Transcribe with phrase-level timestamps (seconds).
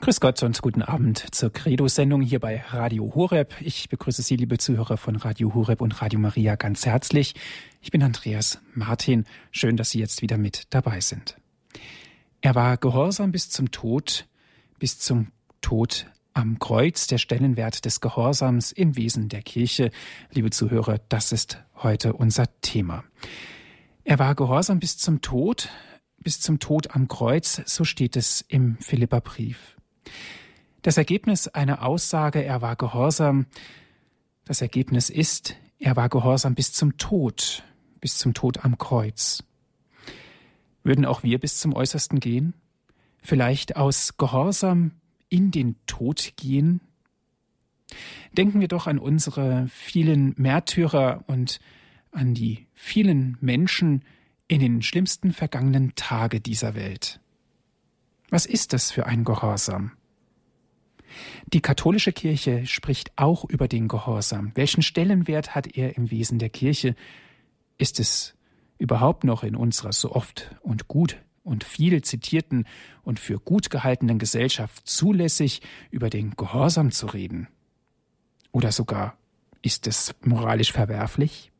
[0.00, 3.54] Grüß Gott und guten Abend zur Credo-Sendung hier bei Radio Horeb.
[3.60, 7.34] Ich begrüße Sie, liebe Zuhörer von Radio Horeb und Radio Maria, ganz herzlich.
[7.82, 9.24] Ich bin Andreas Martin.
[9.50, 11.36] Schön, dass Sie jetzt wieder mit dabei sind.
[12.40, 14.28] Er war gehorsam bis zum Tod,
[14.78, 19.90] bis zum Tod am Kreuz, der Stellenwert des Gehorsams im Wesen der Kirche.
[20.30, 23.02] Liebe Zuhörer, das ist heute unser Thema.
[24.04, 25.68] Er war gehorsam bis zum Tod,
[26.18, 29.77] bis zum Tod am Kreuz, so steht es im Philipperbrief.
[30.82, 33.46] Das Ergebnis einer Aussage, er war gehorsam,
[34.44, 37.62] das Ergebnis ist, er war gehorsam bis zum Tod,
[38.00, 39.44] bis zum Tod am Kreuz.
[40.82, 42.54] Würden auch wir bis zum Äußersten gehen?
[43.22, 44.92] Vielleicht aus Gehorsam
[45.28, 46.80] in den Tod gehen?
[48.32, 51.60] Denken wir doch an unsere vielen Märtyrer und
[52.10, 54.04] an die vielen Menschen
[54.46, 57.20] in den schlimmsten vergangenen Tage dieser Welt.
[58.30, 59.92] Was ist das für ein Gehorsam?
[61.46, 64.52] Die katholische Kirche spricht auch über den Gehorsam.
[64.54, 66.94] Welchen Stellenwert hat er im Wesen der Kirche?
[67.78, 68.34] Ist es
[68.78, 72.66] überhaupt noch in unserer so oft und gut und viel zitierten
[73.02, 77.48] und für gut gehaltenen Gesellschaft zulässig, über den Gehorsam zu reden?
[78.52, 79.16] Oder sogar
[79.62, 81.50] ist es moralisch verwerflich?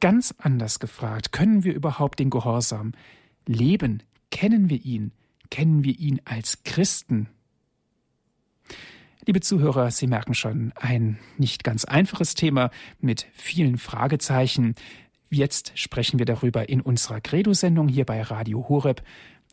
[0.00, 2.92] Ganz anders gefragt, können wir überhaupt den Gehorsam
[3.46, 4.02] leben?
[4.30, 5.12] Kennen wir ihn?
[5.50, 7.28] Kennen wir ihn als Christen?
[9.24, 12.70] Liebe Zuhörer, Sie merken schon, ein nicht ganz einfaches Thema
[13.00, 14.74] mit vielen Fragezeichen.
[15.30, 19.00] Jetzt sprechen wir darüber in unserer Credo-Sendung hier bei Radio Horeb.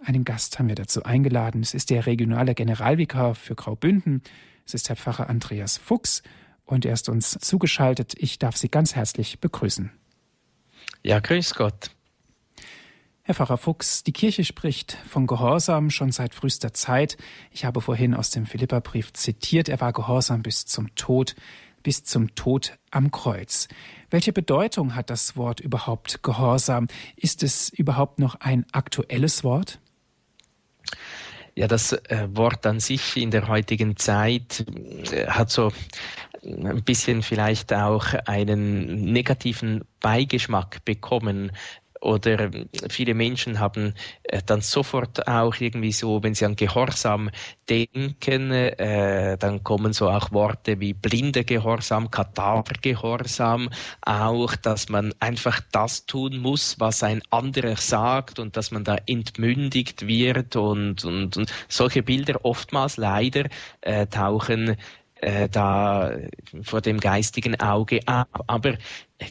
[0.03, 1.61] Einen Gast haben wir dazu eingeladen.
[1.61, 4.23] Es ist der regionale Generalvikar für Graubünden.
[4.65, 6.23] Es ist Herr Pfarrer Andreas Fuchs
[6.65, 8.15] und er ist uns zugeschaltet.
[8.17, 9.91] Ich darf Sie ganz herzlich begrüßen.
[11.03, 11.91] Ja, grüß Gott.
[13.29, 17.15] Herr Pfarrer Fuchs, die Kirche spricht von Gehorsam schon seit frühester Zeit.
[17.51, 21.35] Ich habe vorhin aus dem Philipperbrief zitiert, er war gehorsam bis zum Tod,
[21.83, 23.67] bis zum Tod am Kreuz.
[24.09, 26.87] Welche Bedeutung hat das Wort überhaupt Gehorsam?
[27.17, 29.77] Ist es überhaupt noch ein aktuelles Wort?
[31.53, 34.65] Ja, das äh, Wort an sich in der heutigen Zeit
[35.11, 35.71] äh, hat so
[36.43, 41.51] ein bisschen vielleicht auch einen negativen Beigeschmack bekommen,
[42.01, 42.49] oder
[42.89, 43.93] viele Menschen haben
[44.23, 47.29] äh, dann sofort auch irgendwie so, wenn sie an Gehorsam
[47.69, 53.69] denken, äh, dann kommen so auch Worte wie blinde Gehorsam, Kadavergehorsam,
[54.01, 58.97] auch, dass man einfach das tun muss, was ein anderer sagt und dass man da
[59.05, 63.45] entmündigt wird und, und, und solche Bilder oftmals leider
[63.81, 64.77] äh, tauchen
[65.21, 66.11] äh, da
[66.61, 68.43] vor dem geistigen Auge ab.
[68.47, 68.77] Aber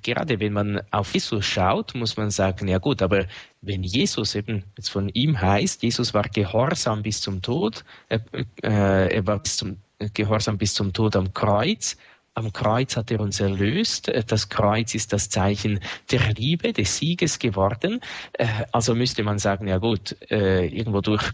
[0.02, 3.26] gerade wenn man auf Jesus schaut, muss man sagen, ja gut, aber
[3.62, 8.18] wenn Jesus eben jetzt von ihm heißt, Jesus war gehorsam bis zum Tod, äh,
[8.62, 9.78] äh, er war bis zum,
[10.14, 11.96] gehorsam bis zum Tod am Kreuz,
[12.38, 14.12] am Kreuz hat er uns erlöst.
[14.28, 15.80] Das Kreuz ist das Zeichen
[16.12, 18.00] der Liebe, des Sieges geworden.
[18.34, 21.32] Äh, also müsste man sagen, ja gut, äh, irgendwo durch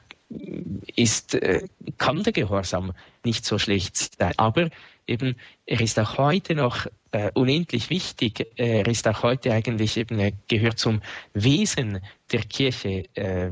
[0.96, 1.66] ist, äh,
[1.98, 2.92] kann der Gehorsam
[3.24, 4.32] nicht so schlecht sein.
[4.38, 4.70] Aber
[5.06, 8.46] eben, er ist auch heute noch äh, unendlich wichtig.
[8.56, 11.00] Er ist auch heute eigentlich eben, er gehört zum
[11.32, 12.00] Wesen
[12.32, 13.04] der Kirche.
[13.14, 13.50] Äh,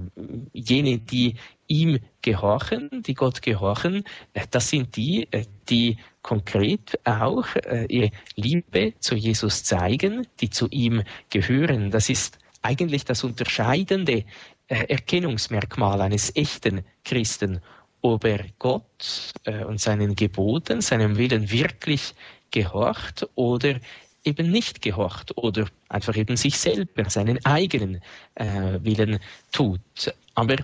[0.52, 1.36] jene, die
[1.68, 4.04] ihm gehorchen, die Gott gehorchen,
[4.34, 10.50] äh, das sind die, äh, die konkret auch äh, ihre Liebe zu Jesus zeigen, die
[10.50, 11.90] zu ihm gehören.
[11.90, 14.24] Das ist eigentlich das Unterscheidende
[14.69, 17.60] äh, Erkennungsmerkmal eines echten Christen,
[18.02, 22.14] ob er Gott äh, und seinen Geboten, seinem Willen wirklich
[22.50, 23.76] gehorcht oder
[24.24, 28.00] eben nicht gehorcht oder einfach eben sich selber, seinen eigenen
[28.34, 29.18] äh, Willen
[29.50, 30.14] tut.
[30.34, 30.56] Aber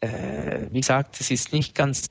[0.00, 2.08] äh, wie gesagt, es ist nicht ganz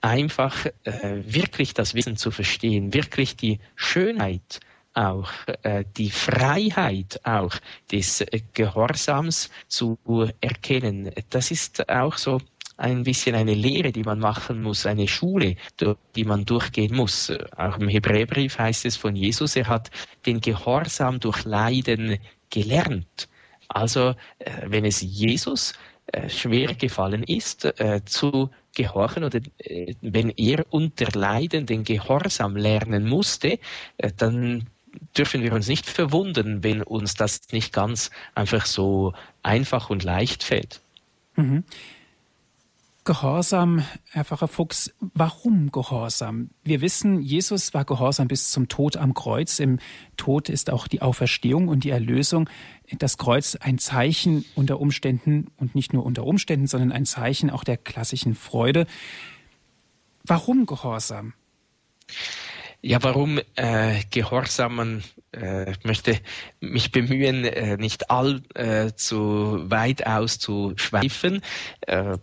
[0.00, 4.60] einfach, äh, wirklich das Wissen zu verstehen, wirklich die Schönheit
[4.94, 5.30] auch
[5.62, 7.54] äh, die Freiheit auch
[7.92, 8.24] des
[8.54, 9.98] Gehorsams zu
[10.40, 11.10] erkennen.
[11.28, 12.40] Das ist auch so
[12.76, 15.56] ein bisschen eine Lehre, die man machen muss, eine Schule,
[16.14, 17.32] die man durchgehen muss.
[17.56, 19.90] Auch im Hebräerbrief heißt es von Jesus, er hat
[20.26, 22.18] den Gehorsam durch Leiden
[22.50, 23.28] gelernt.
[23.68, 25.74] Also, äh, wenn es Jesus
[26.06, 29.40] äh, schwer gefallen ist, äh, zu gehorchen oder
[30.02, 33.58] wenn er unter Leiden den Gehorsam lernen musste,
[34.18, 34.66] dann
[35.16, 40.42] dürfen wir uns nicht verwundern, wenn uns das nicht ganz einfach so einfach und leicht
[40.42, 40.82] fällt.
[41.36, 41.64] Mhm.
[43.06, 46.50] Gehorsam, Herr Pfarrer Fuchs, warum Gehorsam?
[46.64, 49.60] Wir wissen, Jesus war gehorsam bis zum Tod am Kreuz.
[49.60, 49.78] Im
[50.16, 52.50] Tod ist auch die Auferstehung und die Erlösung.
[52.98, 57.62] Das Kreuz ein Zeichen unter Umständen und nicht nur unter Umständen, sondern ein Zeichen auch
[57.62, 58.88] der klassischen Freude.
[60.24, 61.32] Warum Gehorsam?
[62.88, 64.76] Ja, warum äh, Gehorsam?
[64.76, 65.02] Man
[65.32, 66.20] äh, möchte
[66.60, 71.42] mich bemühen, äh, nicht allzu äh, weit auszuschweifen,
[71.80, 72.16] äh,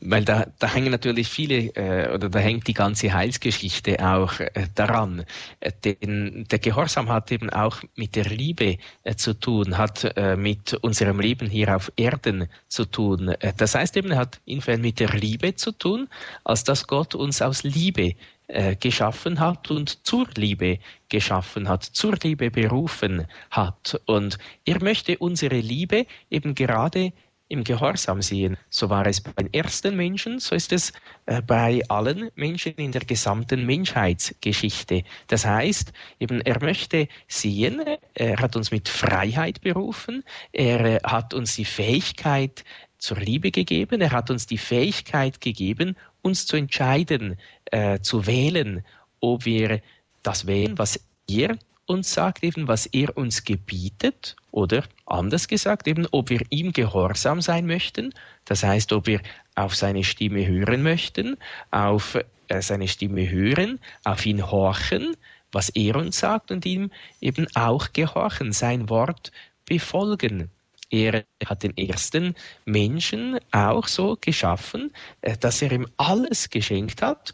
[0.00, 4.66] weil da, da hängen natürlich viele äh, oder da hängt die ganze Heilsgeschichte auch äh,
[4.74, 5.24] daran.
[5.60, 10.34] Äh, denn der Gehorsam hat eben auch mit der Liebe äh, zu tun, hat äh,
[10.34, 13.28] mit unserem Leben hier auf Erden zu tun.
[13.28, 16.08] Äh, das heißt eben, er hat insofern mit der Liebe zu tun,
[16.42, 18.16] als dass Gott uns aus Liebe
[18.52, 20.78] äh, geschaffen hat und zur Liebe
[21.08, 24.00] geschaffen hat, zur Liebe berufen hat.
[24.06, 27.12] Und er möchte unsere Liebe eben gerade
[27.48, 28.56] im Gehorsam sehen.
[28.70, 30.92] So war es bei den ersten Menschen, so ist es
[31.26, 35.04] äh, bei allen Menschen in der gesamten Menschheitsgeschichte.
[35.28, 37.82] Das heißt, eben er möchte sehen,
[38.14, 42.64] er hat uns mit Freiheit berufen, er hat uns die Fähigkeit
[42.96, 47.36] zur Liebe gegeben, er hat uns die Fähigkeit gegeben, uns zu entscheiden,
[47.66, 48.84] äh, zu wählen,
[49.20, 49.80] ob wir
[50.22, 56.06] das wählen, was er uns sagt, eben was er uns gebietet, oder anders gesagt, eben
[56.10, 58.14] ob wir ihm gehorsam sein möchten,
[58.44, 59.20] das heißt, ob wir
[59.54, 61.36] auf seine Stimme hören möchten,
[61.70, 65.16] auf äh, seine Stimme hören, auf ihn horchen,
[65.52, 66.90] was er uns sagt und ihm
[67.20, 69.32] eben auch gehorchen, sein Wort
[69.66, 70.50] befolgen.
[70.92, 72.34] Er hat den ersten
[72.66, 74.92] Menschen auch so geschaffen,
[75.22, 77.32] äh, dass er ihm alles geschenkt hat,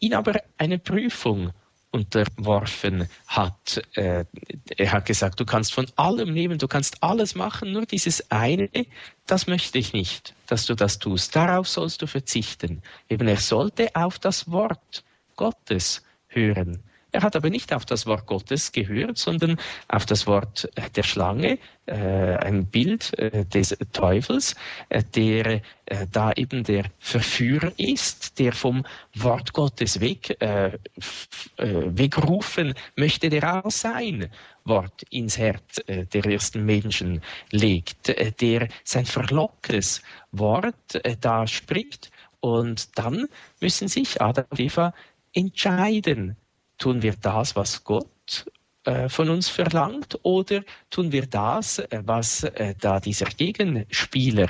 [0.00, 1.52] ihn aber eine Prüfung
[1.92, 3.80] unterworfen hat.
[3.94, 4.24] Äh,
[4.76, 8.68] er hat gesagt, du kannst von allem nehmen, du kannst alles machen, nur dieses eine,
[9.26, 11.34] das möchte ich nicht, dass du das tust.
[11.36, 12.82] Darauf sollst du verzichten.
[13.08, 15.04] Eben er sollte auf das Wort
[15.36, 16.82] Gottes hören.
[17.12, 19.58] Er hat aber nicht auf das Wort Gottes gehört, sondern
[19.88, 24.54] auf das Wort der Schlange, äh, ein Bild äh, des Teufels,
[24.90, 25.62] äh, der
[26.12, 28.86] da eben der Verführer ist, der vom
[29.16, 30.78] Wort Gottes weg, äh,
[31.56, 34.30] wegrufen möchte, der auch sein
[34.64, 42.12] Wort ins Herz der ersten Menschen legt, der sein verlockendes Wort da spricht.
[42.38, 43.26] Und dann
[43.60, 44.94] müssen sich Adam und Eva
[45.32, 46.36] entscheiden,
[46.80, 48.08] tun wir das, was Gott
[48.84, 54.48] äh, von uns verlangt oder tun wir das, äh, was äh, da dieser Gegenspieler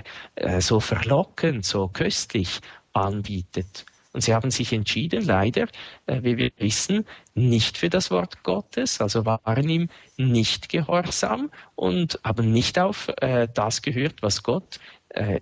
[0.60, 2.60] so verlockend, so köstlich
[2.92, 3.84] anbietet.
[4.12, 5.68] Und sie haben sich entschieden, leider,
[6.06, 7.04] wie wir wissen,
[7.34, 13.08] nicht für das Wort Gottes, also waren ihm nicht gehorsam und haben nicht auf
[13.54, 14.80] das gehört, was Gott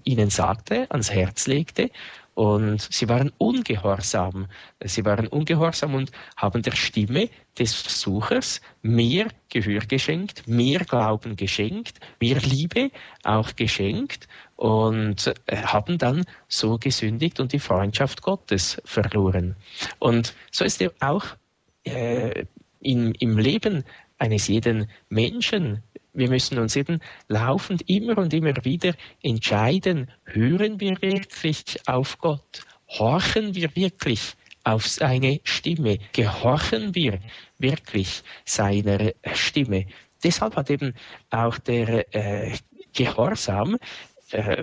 [0.05, 1.91] ihnen sagte, ans Herz legte.
[2.39, 4.47] Und sie waren ungehorsam.
[4.85, 11.99] Sie waren ungehorsam und haben der Stimme des Versuchers mehr Gehör geschenkt, mehr Glauben geschenkt,
[12.21, 12.93] mehr Liebe
[13.25, 19.57] auch geschenkt und äh, haben dann so gesündigt und die Freundschaft Gottes verloren.
[19.99, 21.25] Und so ist auch
[21.83, 22.45] äh,
[22.79, 23.83] in, im Leben
[24.19, 25.83] eines jeden Menschen
[26.19, 32.63] wir müssen uns eben laufend immer und immer wieder entscheiden, hören wir wirklich auf Gott?
[32.89, 34.35] Horchen wir wirklich
[34.65, 35.99] auf seine Stimme?
[36.13, 37.21] Gehorchen wir
[37.59, 39.87] wirklich seiner Stimme?
[40.25, 40.95] Deshalb hat eben
[41.31, 42.57] auch der äh,
[42.93, 43.79] Gehorsam
[44.33, 44.63] äh,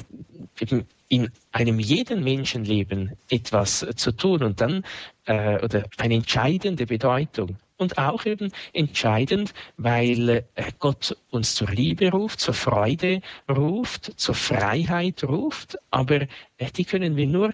[0.59, 4.83] eben in einem jeden Menschenleben etwas zu tun und dann
[5.25, 10.43] äh, oder eine entscheidende Bedeutung und auch eben entscheidend, weil äh,
[10.79, 16.21] Gott uns zur Liebe ruft, zur Freude ruft, zur Freiheit ruft, aber
[16.57, 17.53] äh, die können wir nur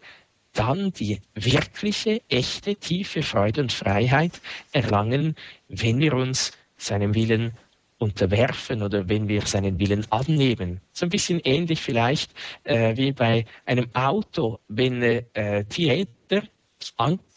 [0.54, 4.42] dann die wirkliche, echte, tiefe Freude und Freiheit
[4.74, 5.36] erlangen,
[5.70, 7.54] wenn wir uns seinem Willen
[8.00, 10.82] unterwerfen oder wenn wir seinen Willen annehmen.
[10.92, 12.32] So ein bisschen ähnlich vielleicht
[12.64, 16.48] äh, wie bei einem Auto, wenn äh, die Räder an,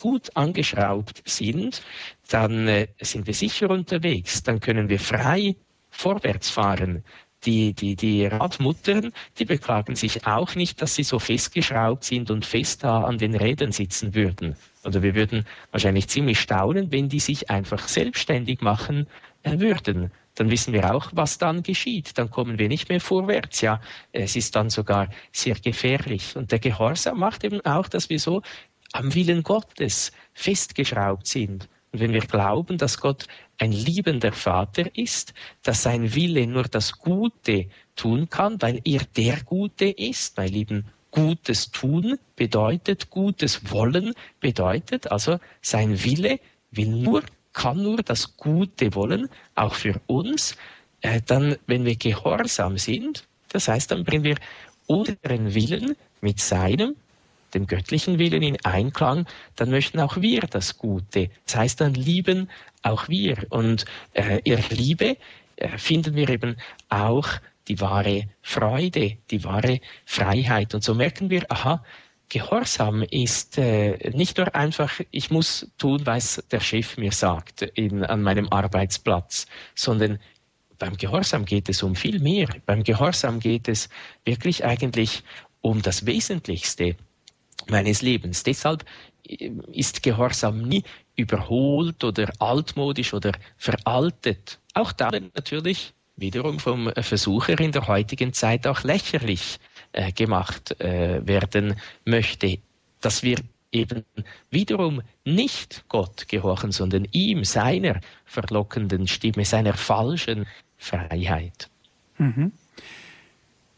[0.01, 1.83] gut angeschraubt sind,
[2.29, 5.57] dann äh, sind wir sicher unterwegs, dann können wir frei
[5.91, 7.05] vorwärts fahren.
[7.45, 12.47] Die, die, die Radmuttern, die beklagen sich auch nicht, dass sie so festgeschraubt sind und
[12.47, 14.57] fest da an den Rädern sitzen würden.
[14.83, 19.07] Oder wir würden wahrscheinlich ziemlich staunen, wenn die sich einfach selbstständig machen
[19.43, 20.11] äh, würden.
[20.35, 22.19] Dann wissen wir auch, was dann geschieht.
[22.19, 23.61] Dann kommen wir nicht mehr vorwärts.
[23.61, 23.81] Ja,
[24.13, 26.37] es ist dann sogar sehr gefährlich.
[26.37, 28.43] Und der Gehorsam macht eben auch, dass wir so
[28.95, 31.69] am Willen Gottes festgeschraubt sind.
[31.93, 33.27] Und wenn wir glauben, dass Gott
[33.59, 39.43] ein liebender Vater ist, dass sein Wille nur das Gute tun kann, weil er der
[39.43, 47.23] Gute ist, weil eben Gutes tun bedeutet, Gutes wollen bedeutet, also sein Wille will nur,
[47.53, 50.57] kann nur das Gute wollen, auch für uns,
[51.03, 54.37] äh, dann, wenn wir gehorsam sind, das heißt, dann bringen wir
[54.87, 56.97] unseren Willen mit seinem
[57.55, 61.31] dem göttlichen Willen in Einklang, dann möchten auch wir das Gute.
[61.47, 62.51] Das heißt, dann lieben
[62.83, 63.47] auch wir.
[63.51, 65.17] Und äh, in Liebe
[65.57, 66.57] äh, finden wir eben
[66.89, 67.29] auch
[67.69, 70.75] die wahre Freude, die wahre Freiheit.
[70.75, 71.83] Und so merken wir, aha,
[72.29, 78.03] Gehorsam ist äh, nicht nur einfach, ich muss tun, was der Chef mir sagt in,
[78.05, 80.19] an meinem Arbeitsplatz, sondern
[80.79, 82.49] beim Gehorsam geht es um viel mehr.
[82.67, 83.89] Beim Gehorsam geht es
[84.25, 85.23] wirklich eigentlich
[85.61, 86.97] um das Wesentlichste
[87.71, 88.43] meines Lebens.
[88.43, 88.85] Deshalb
[89.27, 90.83] äh, ist Gehorsam nie
[91.17, 94.59] überholt oder altmodisch oder veraltet.
[94.75, 99.59] Auch da natürlich wiederum vom Versucher in der heutigen Zeit auch lächerlich
[99.93, 102.59] äh, gemacht äh, werden möchte,
[103.01, 103.39] dass wir
[103.73, 104.05] eben
[104.51, 111.69] wiederum nicht Gott gehorchen, sondern ihm, seiner verlockenden Stimme, seiner falschen Freiheit.
[112.19, 112.53] Mhm.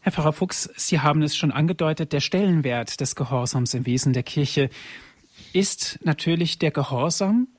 [0.07, 4.23] Herr Pfarrer Fuchs, Sie haben es schon angedeutet, der Stellenwert des Gehorsams im Wesen der
[4.23, 4.69] Kirche
[5.51, 7.49] ist natürlich der Gehorsam,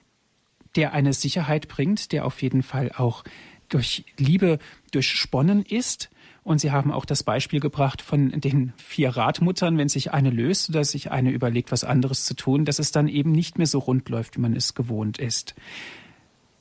[0.74, 3.22] der eine Sicherheit bringt, der auf jeden Fall auch
[3.68, 4.60] durch Liebe
[4.92, 6.08] durchsponnen ist.
[6.42, 10.70] Und Sie haben auch das Beispiel gebracht von den vier Radmuttern, wenn sich eine löst
[10.70, 13.78] oder sich eine überlegt, was anderes zu tun, dass es dann eben nicht mehr so
[13.78, 15.54] rund läuft, wie man es gewohnt ist.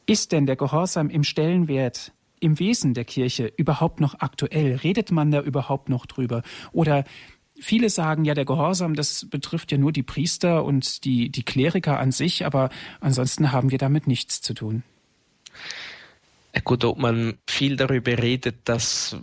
[0.06, 4.76] Ist denn der Gehorsam im Stellenwert, im Wesen der Kirche überhaupt noch aktuell?
[4.76, 6.44] Redet man da überhaupt noch drüber?
[6.72, 7.04] Oder
[7.60, 12.00] Viele sagen ja, der Gehorsam, das betrifft ja nur die Priester und die, die Kleriker
[12.00, 12.70] an sich, aber
[13.02, 14.84] ansonsten haben wir damit nichts zu tun.
[16.64, 19.16] Gut, ob man viel darüber redet, das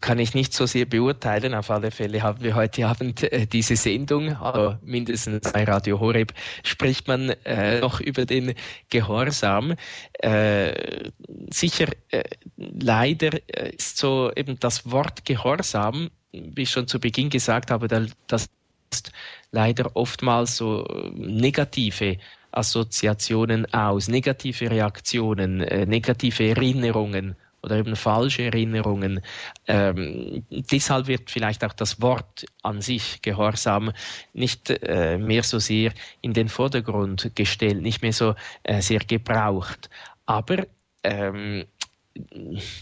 [0.00, 1.54] kann ich nicht so sehr beurteilen.
[1.54, 6.32] Auf alle Fälle haben wir heute Abend äh, diese Sendung, aber mindestens bei Radio Horeb
[6.64, 8.54] spricht man äh, noch über den
[8.90, 9.74] Gehorsam.
[10.14, 11.10] Äh,
[11.50, 12.24] sicher, äh,
[12.56, 17.88] leider äh, ist so eben das Wort Gehorsam, wie ich schon zu Beginn gesagt habe,
[18.26, 18.48] das
[18.92, 19.12] ist
[19.50, 20.84] leider oftmals so
[21.14, 22.18] negative
[22.52, 29.20] Assoziationen aus, negative Reaktionen, äh, negative Erinnerungen oder eben falsche Erinnerungen.
[29.66, 33.92] Ähm, deshalb wird vielleicht auch das Wort an sich Gehorsam
[34.32, 39.88] nicht äh, mehr so sehr in den Vordergrund gestellt, nicht mehr so äh, sehr gebraucht.
[40.26, 40.66] Aber
[41.04, 41.64] ähm,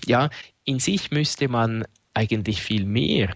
[0.07, 0.31] ja,
[0.65, 1.85] in sich müsste man
[2.15, 3.35] eigentlich viel mehr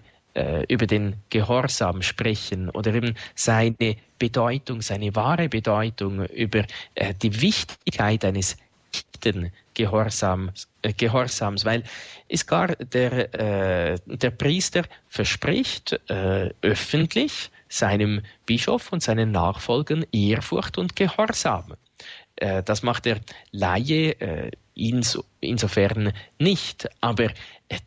[0.67, 6.65] über den Gehorsam sprechen oder eben seine Bedeutung, seine wahre Bedeutung, über
[6.95, 8.57] äh, die Wichtigkeit eines
[8.93, 11.83] echten Gehorsams, äh, Gehorsams, weil
[12.29, 20.77] es gar der, äh, der Priester verspricht äh, öffentlich seinem Bischof und seinen Nachfolgern Ehrfurcht
[20.77, 21.73] und Gehorsam.
[22.37, 23.19] Äh, das macht der
[23.51, 26.87] Laie äh, inso, insofern nicht.
[27.01, 27.29] Aber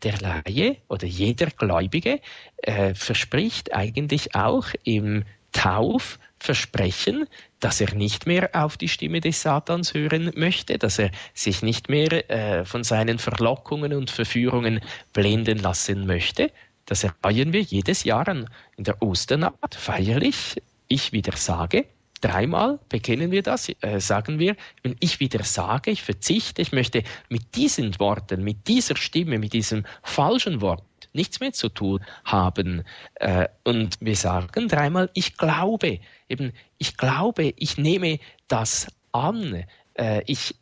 [0.03, 2.19] der Laie oder jeder Gläubige
[2.57, 7.27] äh, verspricht eigentlich auch im Taufversprechen,
[7.59, 11.89] dass er nicht mehr auf die Stimme des Satans hören möchte, dass er sich nicht
[11.89, 14.81] mehr äh, von seinen Verlockungen und Verführungen
[15.13, 16.51] blenden lassen möchte.
[16.85, 20.61] Das feiern wir jedes Jahr in der Osternacht feierlich.
[20.87, 21.85] Ich wieder sage,
[22.21, 27.03] Dreimal bekennen wir das, äh, sagen wir, wenn ich wieder sage, ich verzichte, ich möchte
[27.29, 30.83] mit diesen Worten, mit dieser Stimme, mit diesem falschen Wort
[31.13, 32.83] nichts mehr zu tun haben.
[33.15, 39.63] Äh, und wir sagen dreimal, ich glaube, eben, ich glaube, ich nehme das an,
[39.95, 40.55] äh, ich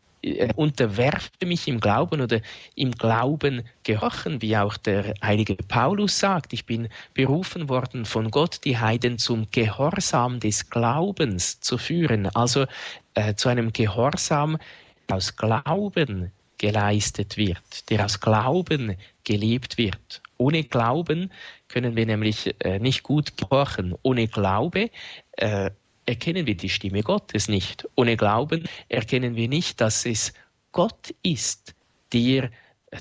[0.56, 2.42] unterwerfe mich im Glauben oder
[2.76, 6.54] im Glauben gehorchen, wie auch der heilige Paulus sagt.
[6.54, 12.66] Ich bin berufen worden von Gott, die Heiden zum Gehorsam des Glaubens zu führen, also
[13.14, 14.58] äh, zu einem Gehorsam
[15.10, 20.22] aus Glauben geleistet wird, der aus Glauben gelebt wird.
[20.38, 21.32] Ohne Glauben
[21.68, 23.96] können wir nämlich äh, nicht gut gehorchen.
[24.02, 24.90] Ohne Glaube
[25.34, 25.70] äh,
[26.08, 27.88] erkennen wir die Stimme Gottes nicht.
[27.96, 30.34] Ohne Glauben erkennen wir nicht, dass es
[30.72, 31.76] Gott ist,
[32.14, 32.50] der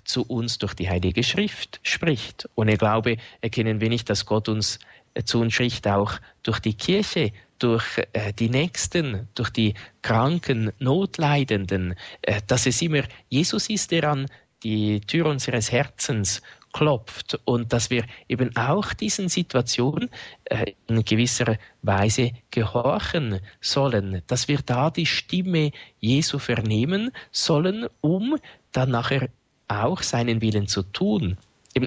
[0.04, 2.48] zu uns durch die Heilige Schrift spricht.
[2.56, 4.78] Ohne Glaube erkennen wir nicht, dass Gott uns
[5.24, 9.72] zu uns spricht, auch durch die Kirche, durch äh, die Nächsten, durch die
[10.02, 14.26] Kranken, Notleidenden, äh, dass es immer Jesus ist, der an
[14.62, 16.42] die Tür unseres Herzens
[16.72, 20.10] klopft und dass wir eben auch diesen Situationen
[20.44, 28.36] äh, in gewisser Weise gehorchen sollen, dass wir da die Stimme Jesu vernehmen sollen, um
[28.72, 29.28] dann nachher
[29.68, 31.38] auch seinen Willen zu tun.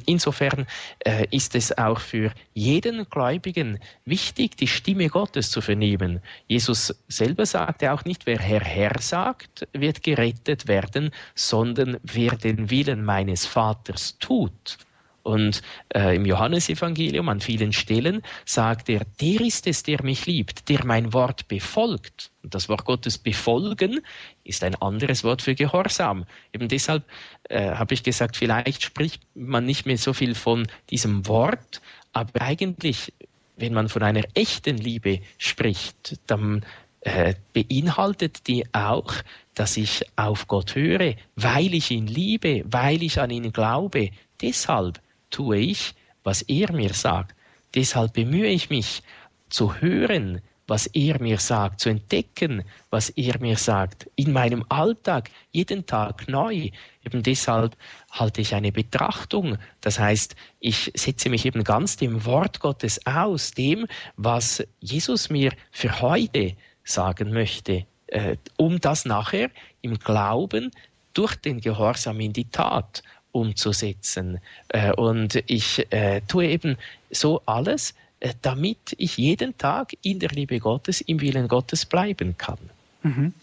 [0.05, 0.67] Insofern
[0.99, 6.21] äh, ist es auch für jeden Gläubigen wichtig, die Stimme Gottes zu vernehmen.
[6.47, 12.69] Jesus selber sagte auch nicht, wer Herr, Herr sagt, wird gerettet werden, sondern wer den
[12.69, 14.77] Willen meines Vaters tut.
[15.23, 15.61] Und
[15.93, 20.85] äh, im Johannesevangelium an vielen Stellen sagt er, der ist es, der mich liebt, der
[20.85, 22.31] mein Wort befolgt.
[22.43, 24.01] Und das Wort Gottes befolgen
[24.43, 26.25] ist ein anderes Wort für Gehorsam.
[26.53, 27.03] Eben deshalb
[27.49, 31.81] äh, habe ich gesagt, vielleicht spricht man nicht mehr so viel von diesem Wort,
[32.13, 33.13] aber eigentlich,
[33.57, 36.65] wenn man von einer echten Liebe spricht, dann
[37.01, 39.13] äh, beinhaltet die auch,
[39.53, 44.11] dass ich auf Gott höre, weil ich ihn liebe, weil ich an ihn glaube.
[44.41, 44.99] Deshalb
[45.29, 47.35] tue ich, was er mir sagt.
[47.75, 49.03] Deshalb bemühe ich mich
[49.49, 55.31] zu hören, was er mir sagt, zu entdecken, was er mir sagt, in meinem Alltag,
[55.51, 56.69] jeden Tag neu.
[57.03, 57.75] Eben deshalb
[58.11, 59.57] halte ich eine Betrachtung.
[59.81, 65.51] Das heißt, ich setze mich eben ganz dem Wort Gottes aus, dem, was Jesus mir
[65.71, 69.49] für heute sagen möchte, äh, um das nachher
[69.81, 70.71] im Glauben
[71.13, 74.39] durch den Gehorsam in die Tat umzusetzen.
[74.69, 76.77] Äh, und ich äh, tue eben
[77.11, 82.37] so alles, äh, damit ich jeden Tag in der Liebe Gottes, im Willen Gottes bleiben
[82.37, 82.59] kann.
[83.03, 83.33] Mhm.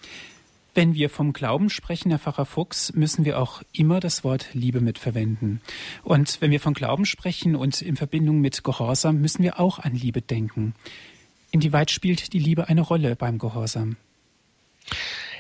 [0.75, 4.83] Wenn wir vom Glauben sprechen, Herr Pfarrer Fuchs, müssen wir auch immer das Wort Liebe
[4.83, 5.63] mitverwenden.
[6.03, 9.95] Und wenn wir von Glauben sprechen und in Verbindung mit Gehorsam, müssen wir auch an
[9.95, 10.75] Liebe denken.
[11.51, 13.97] Inwieweit spielt die Liebe eine Rolle beim Gehorsam?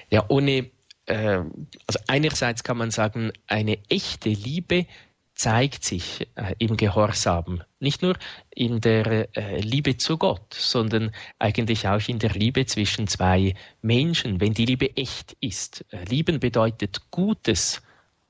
[0.08, 0.70] Ja, ohne
[1.08, 4.86] also einerseits kann man sagen, eine echte Liebe
[5.36, 8.16] zeigt sich äh, im Gehorsam, nicht nur
[8.50, 14.40] in der äh, Liebe zu Gott, sondern eigentlich auch in der Liebe zwischen zwei Menschen,
[14.40, 15.84] wenn die Liebe echt ist.
[15.90, 17.82] Äh, lieben bedeutet Gutes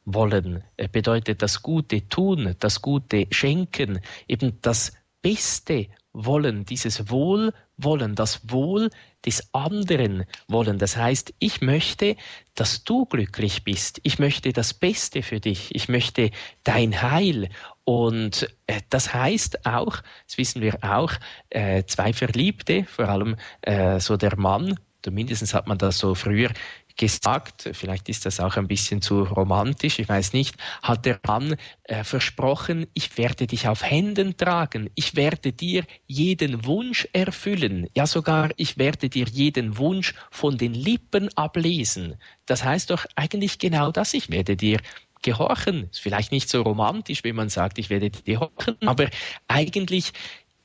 [0.04, 8.50] wollen, bedeutet das Gute tun, das Gute schenken, eben das Beste wollen, dieses Wohlwollen, das
[8.50, 8.90] Wohl
[9.25, 10.78] des anderen wollen.
[10.78, 12.16] Das heißt, ich möchte,
[12.54, 14.00] dass du glücklich bist.
[14.02, 15.75] Ich möchte das Beste für dich.
[15.75, 16.30] Ich möchte
[16.64, 17.50] dein Heil.
[17.85, 21.12] Und äh, das heißt auch, das wissen wir auch,
[21.50, 26.50] äh, zwei Verliebte, vor allem äh, so der Mann, zumindest hat man das so früher
[26.97, 31.56] gesagt, vielleicht ist das auch ein bisschen zu romantisch, ich weiß nicht, hat der Mann
[31.85, 38.06] äh, versprochen, ich werde dich auf Händen tragen, ich werde dir jeden Wunsch erfüllen, ja
[38.06, 42.17] sogar ich werde dir jeden Wunsch von den Lippen ablesen.
[42.47, 44.80] Das heißt doch eigentlich genau das, ich werde dir
[45.23, 45.89] gehorchen.
[45.91, 49.09] Ist vielleicht nicht so romantisch, wenn man sagt, ich werde dir gehorchen, aber
[49.49, 50.13] eigentlich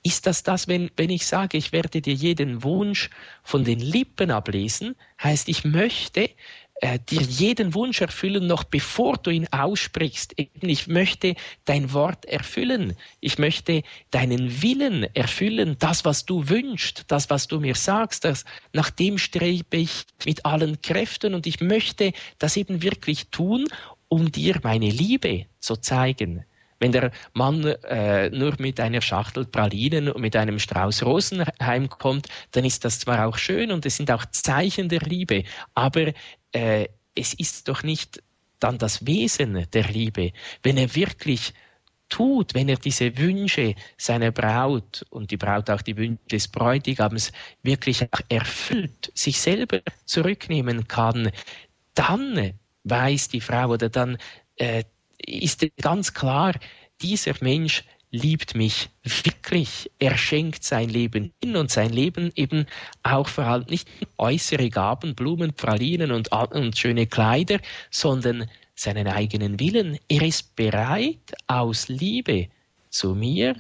[0.04, 3.10] ist das das, wenn, wenn ich sage, ich werde dir jeden Wunsch
[3.44, 6.30] von den Lippen ablesen, heißt, ich möchte
[6.82, 10.34] äh, dir jeden Wunsch erfüllen, noch bevor du ihn aussprichst.
[10.62, 11.36] Ich möchte
[11.66, 12.98] dein Wort erfüllen.
[13.20, 18.46] Ich möchte deinen Willen erfüllen, das, was du wünschst, das, was du mir sagst, das,
[18.74, 23.68] nach dem strebe ich mit allen Kräften und ich möchte das eben wirklich tun,
[24.08, 26.44] um dir meine Liebe zu zeigen.
[26.82, 32.28] Wenn der Mann äh, nur mit einer Schachtel Pralinen und mit einem Strauß Rosen heimkommt,
[32.54, 35.44] dann ist das zwar auch schön und es sind auch Zeichen der Liebe,
[35.76, 36.12] aber
[36.52, 38.24] äh, es ist doch nicht
[38.60, 40.32] dann das Wesen der Liebe,
[40.64, 41.54] wenn er wirklich
[42.10, 47.32] tut, wenn er diese Wünsche seiner Braut und die Braut auch die Wünsche des Bräutigams
[47.62, 51.32] wirklich auch erfüllt, sich selber zurücknehmen kann,
[51.94, 52.54] dann
[52.86, 54.18] weiß die Frau oder dann
[54.56, 54.84] äh,
[55.26, 56.54] ist ganz klar,
[57.02, 58.90] dieser Mensch liebt mich
[59.24, 59.90] wirklich.
[60.00, 62.66] Er schenkt sein Leben hin und sein Leben eben
[63.04, 69.60] auch vor allem nicht äußere Gaben, Blumen, Pralinen und, und schöne Kleider, sondern seinen eigenen
[69.60, 69.98] Willen.
[70.10, 72.48] Er ist bereit, aus Liebe
[72.90, 73.56] zu mir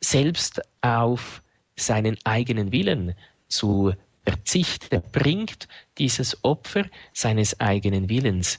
[0.00, 1.42] selbst auf
[1.76, 3.14] seinen eigenen Willen
[3.48, 3.92] zu
[4.24, 4.88] verzichten.
[4.90, 8.58] Er bringt dieses Opfer seines eigenen Willens.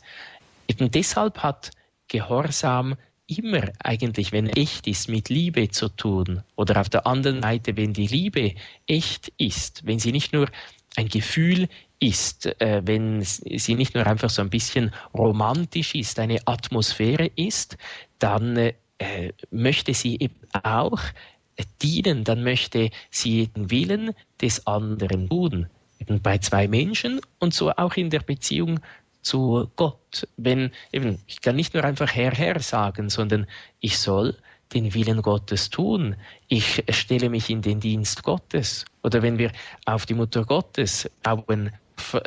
[0.67, 1.71] Eben deshalb hat
[2.09, 2.95] Gehorsam
[3.27, 6.43] immer eigentlich, wenn echt ist, mit Liebe zu tun.
[6.55, 8.55] Oder auf der anderen Seite, wenn die Liebe
[8.87, 10.49] echt ist, wenn sie nicht nur
[10.95, 11.69] ein Gefühl
[11.99, 17.77] ist, äh, wenn sie nicht nur einfach so ein bisschen romantisch ist, eine Atmosphäre ist,
[18.17, 18.73] dann äh,
[19.51, 20.99] möchte sie eben auch
[21.81, 25.67] dienen, dann möchte sie den Willen des anderen tun.
[25.99, 28.79] Eben bei zwei Menschen und so auch in der Beziehung
[29.21, 30.27] zu Gott.
[30.37, 33.47] Wenn eben, ich kann nicht nur einfach Herr, Herr sagen, sondern
[33.79, 34.35] ich soll
[34.73, 36.15] den Willen Gottes tun.
[36.47, 38.85] Ich stelle mich in den Dienst Gottes.
[39.03, 39.51] Oder wenn wir
[39.85, 41.71] auf die Mutter Gottes schauen,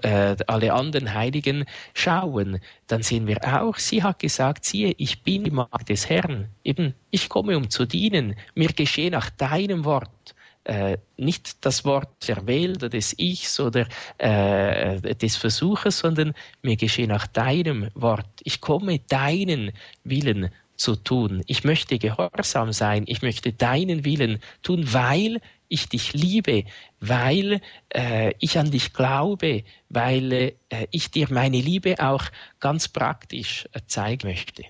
[0.03, 5.45] äh, alle anderen Heiligen schauen, dann sehen wir auch, sie hat gesagt, siehe, ich bin
[5.45, 6.49] die Magd des Herrn.
[6.65, 8.35] Eben, ich komme, um zu dienen.
[8.55, 13.87] Mir geschehe nach deinem Wort äh, nicht das Wort der Welt oder des Ichs oder
[14.19, 18.29] äh, des Versuches, sondern mir geschehe nach deinem Wort.
[18.45, 19.73] Ich komme deinen
[20.05, 21.43] Willen zu tun.
[21.47, 23.05] Ich möchte gehorsam sein.
[23.07, 26.65] Ich möchte deinen Willen tun, weil ich dich liebe,
[27.01, 27.61] weil
[27.95, 30.53] äh, ich an dich glaube, weil äh,
[30.91, 32.25] ich dir meine Liebe auch
[32.61, 34.65] ganz praktisch äh, zeigen möchte.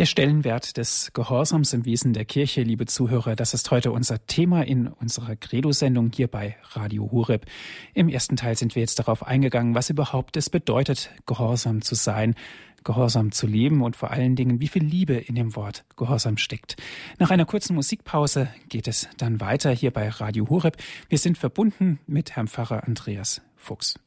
[0.00, 4.62] Der Stellenwert des Gehorsams im Wesen der Kirche, liebe Zuhörer, das ist heute unser Thema
[4.62, 7.44] in unserer Credo-Sendung hier bei Radio Hureb.
[7.92, 12.34] Im ersten Teil sind wir jetzt darauf eingegangen, was überhaupt es bedeutet, gehorsam zu sein,
[12.82, 16.76] gehorsam zu leben und vor allen Dingen, wie viel Liebe in dem Wort Gehorsam steckt.
[17.18, 20.78] Nach einer kurzen Musikpause geht es dann weiter hier bei Radio Hureb.
[21.10, 24.00] Wir sind verbunden mit Herrn Pfarrer Andreas Fuchs.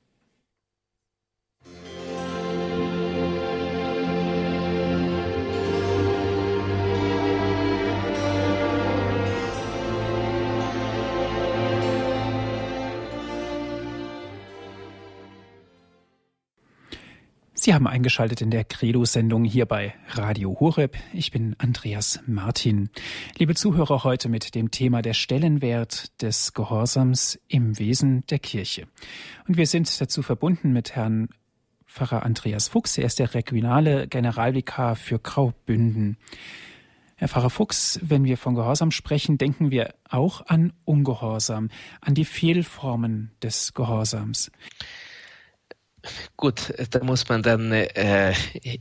[17.64, 20.98] Sie haben eingeschaltet in der Credo-Sendung hier bei Radio Horeb.
[21.14, 22.90] Ich bin Andreas Martin.
[23.38, 28.90] Liebe Zuhörer, heute mit dem Thema der Stellenwert des Gehorsams im Wesen der Kirche.
[29.48, 31.30] Und wir sind dazu verbunden mit Herrn
[31.86, 32.98] Pfarrer Andreas Fuchs.
[32.98, 36.18] Er ist der regionale Generalvikar für Graubünden.
[37.16, 41.70] Herr Pfarrer Fuchs, wenn wir von Gehorsam sprechen, denken wir auch an Ungehorsam,
[42.02, 44.52] an die Fehlformen des Gehorsams.
[46.36, 48.34] Gut, da muss man dann äh,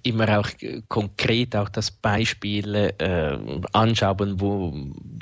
[0.03, 0.49] immer auch
[0.89, 3.39] konkret auch das Beispiel äh,
[3.73, 4.75] anschauen, wo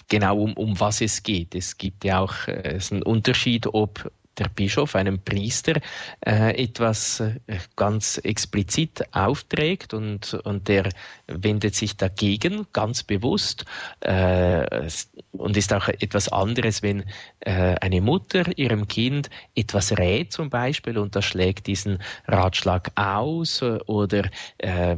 [0.08, 1.54] genau um, um was es geht.
[1.54, 4.10] Es gibt ja auch äh, es ist ein Unterschied, ob
[4.40, 5.80] der Bischof einem Priester
[6.26, 7.34] äh, etwas äh,
[7.76, 10.88] ganz explizit aufträgt und, und der
[11.26, 13.66] wendet sich dagegen ganz bewusst
[14.00, 14.88] äh,
[15.32, 17.04] und ist auch etwas anderes, wenn
[17.40, 23.62] äh, eine Mutter ihrem Kind etwas rät zum Beispiel und das schlägt diesen Ratschlag aus
[23.62, 24.96] oder äh,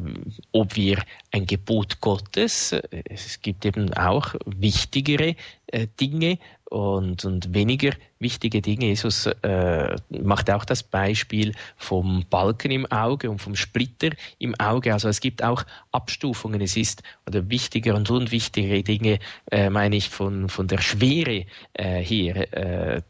[0.52, 1.02] ob wir
[1.32, 5.34] ein Gebot Gottes, äh, es gibt eben auch wichtigere
[5.66, 6.38] äh, Dinge
[6.72, 8.86] und, und weniger wichtige Dinge.
[8.86, 14.92] Jesus äh, macht auch das Beispiel vom Balken im Auge und vom Splitter im Auge.
[14.94, 16.62] Also es gibt auch Abstufungen.
[16.62, 19.18] Es ist oder wichtiger und unwichtige Dinge,
[19.50, 22.54] äh, meine ich, von, von der Schwere äh, her.
[22.54, 23.02] Äh,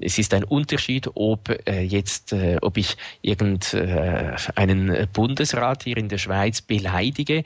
[0.00, 6.18] es ist ein Unterschied, ob äh, jetzt, äh, ob ich irgendeinen Bundesrat hier in der
[6.18, 7.44] Schweiz beleidige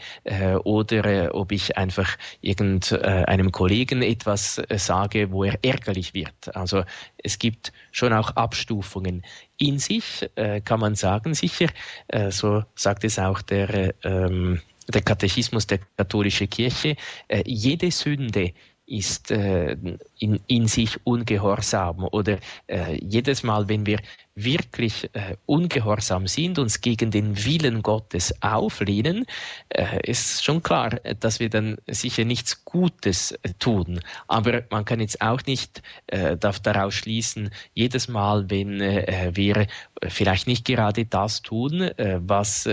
[0.64, 6.54] oder ob ich einfach irgendeinem Kollegen etwas sage, wo er ärgerlich wird.
[6.54, 6.84] Also
[7.22, 9.22] es gibt schon auch Abstufungen.
[9.58, 11.68] In sich äh, kann man sagen, sicher,
[12.08, 16.96] äh, so sagt es auch der, äh, ähm, der Katechismus der katholischen Kirche,
[17.28, 18.52] äh, jede Sünde
[18.88, 19.76] ist äh,
[20.18, 24.00] in, in sich ungehorsam oder äh, jedes Mal, wenn wir
[24.44, 29.26] wirklich äh, ungehorsam sind, uns gegen den Willen Gottes auflehnen,
[29.70, 34.00] äh, ist schon klar, dass wir dann sicher nichts Gutes äh, tun.
[34.28, 39.66] Aber man kann jetzt auch nicht äh, daraus schließen, jedes Mal, wenn wir
[40.06, 42.68] vielleicht nicht gerade das tun, was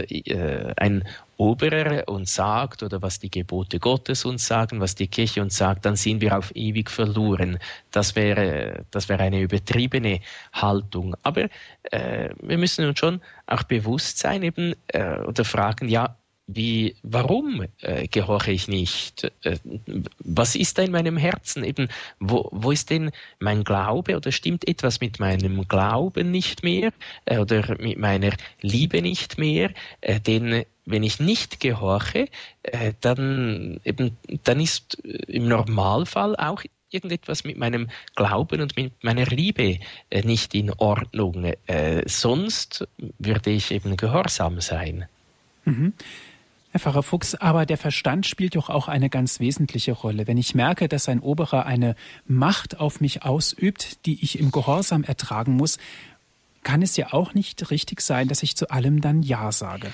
[0.78, 1.04] ein
[1.38, 5.86] Oberer uns sagt oder was die Gebote Gottes uns sagen, was die Kirche uns sagt,
[5.86, 7.60] dann sind wir auf ewig verloren.
[7.92, 10.22] Das wäre, das wäre eine übertriebene
[10.54, 11.16] Haltung.
[11.24, 11.50] Aber
[11.92, 17.66] äh, wir müssen uns schon auch bewusst sein eben äh, oder fragen, ja, wie, warum
[17.82, 19.32] äh, gehorche ich nicht?
[19.44, 19.58] Äh,
[20.20, 21.64] was ist da in meinem Herzen?
[21.64, 21.88] Eben,
[22.20, 26.92] wo, wo ist denn mein Glaube oder stimmt etwas mit meinem Glauben nicht mehr
[27.26, 29.72] äh, oder mit meiner Liebe nicht mehr?
[30.02, 32.28] Äh, denn wenn ich nicht gehorche,
[32.62, 39.04] äh, dann eben, dann ist äh, im Normalfall auch irgendetwas mit meinem Glauben und mit
[39.04, 39.80] meiner Liebe
[40.24, 41.52] nicht in Ordnung.
[42.06, 45.06] Sonst würde ich eben gehorsam sein.
[45.66, 45.92] Mhm.
[46.76, 50.28] Herr Pfarrer Fuchs, aber der Verstand spielt doch auch eine ganz wesentliche Rolle.
[50.28, 51.96] Wenn ich merke, dass ein Oberer eine
[52.28, 55.78] Macht auf mich ausübt, die ich im Gehorsam ertragen muss,
[56.64, 59.94] kann es ja auch nicht richtig sein, dass ich zu allem dann Ja sage.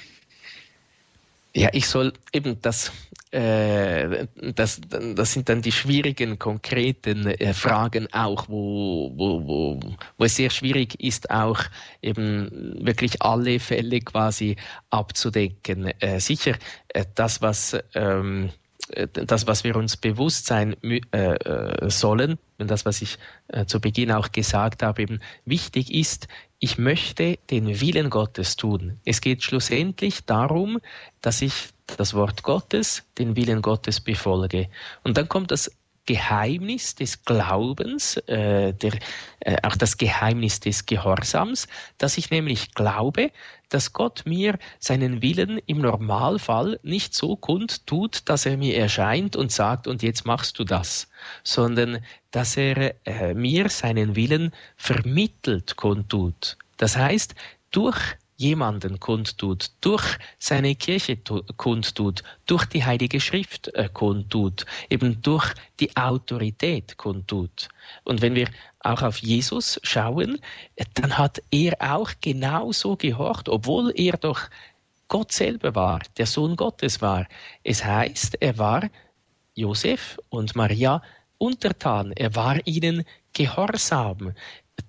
[1.53, 2.91] Ja, ich soll eben das,
[3.31, 9.79] äh, das, das sind dann die schwierigen, konkreten äh, Fragen auch, wo, wo, wo,
[10.17, 11.59] wo es sehr schwierig ist, auch
[12.01, 14.55] eben wirklich alle Fälle quasi
[14.91, 15.87] abzudecken.
[15.99, 16.55] Äh, sicher,
[16.89, 18.49] äh, das, was ähm,
[18.93, 23.17] äh, das, was wir uns bewusst sein äh, sollen, und das, was ich
[23.49, 26.27] äh, zu Beginn auch gesagt habe, eben wichtig ist,
[26.63, 28.99] ich möchte den Willen Gottes tun.
[29.03, 30.79] Es geht schlussendlich darum,
[31.19, 31.53] dass ich
[31.97, 34.69] das Wort Gottes, den Willen Gottes befolge.
[35.03, 35.75] Und dann kommt das
[36.11, 38.91] Geheimnis des Glaubens, äh, der,
[39.39, 41.69] äh, auch das Geheimnis des Gehorsams,
[41.99, 43.31] dass ich nämlich glaube,
[43.69, 49.53] dass Gott mir seinen Willen im Normalfall nicht so kundtut, dass er mir erscheint und
[49.53, 51.07] sagt, und jetzt machst du das,
[51.45, 56.57] sondern dass er äh, mir seinen Willen vermittelt kundtut.
[56.75, 57.35] Das heißt,
[57.71, 61.17] durch jemanden kundtut, durch seine Kirche
[61.57, 67.69] kundtut, durch die Heilige Schrift äh, kundtut, eben durch die Autorität kundtut.
[68.03, 68.49] Und wenn wir
[68.79, 70.39] auch auf Jesus schauen,
[70.95, 74.41] dann hat er auch genauso gehorcht, obwohl er doch
[75.07, 77.27] Gott selber war, der Sohn Gottes war.
[77.63, 78.89] Es heißt, er war
[79.53, 81.01] Josef und Maria
[81.37, 84.33] untertan, er war ihnen gehorsam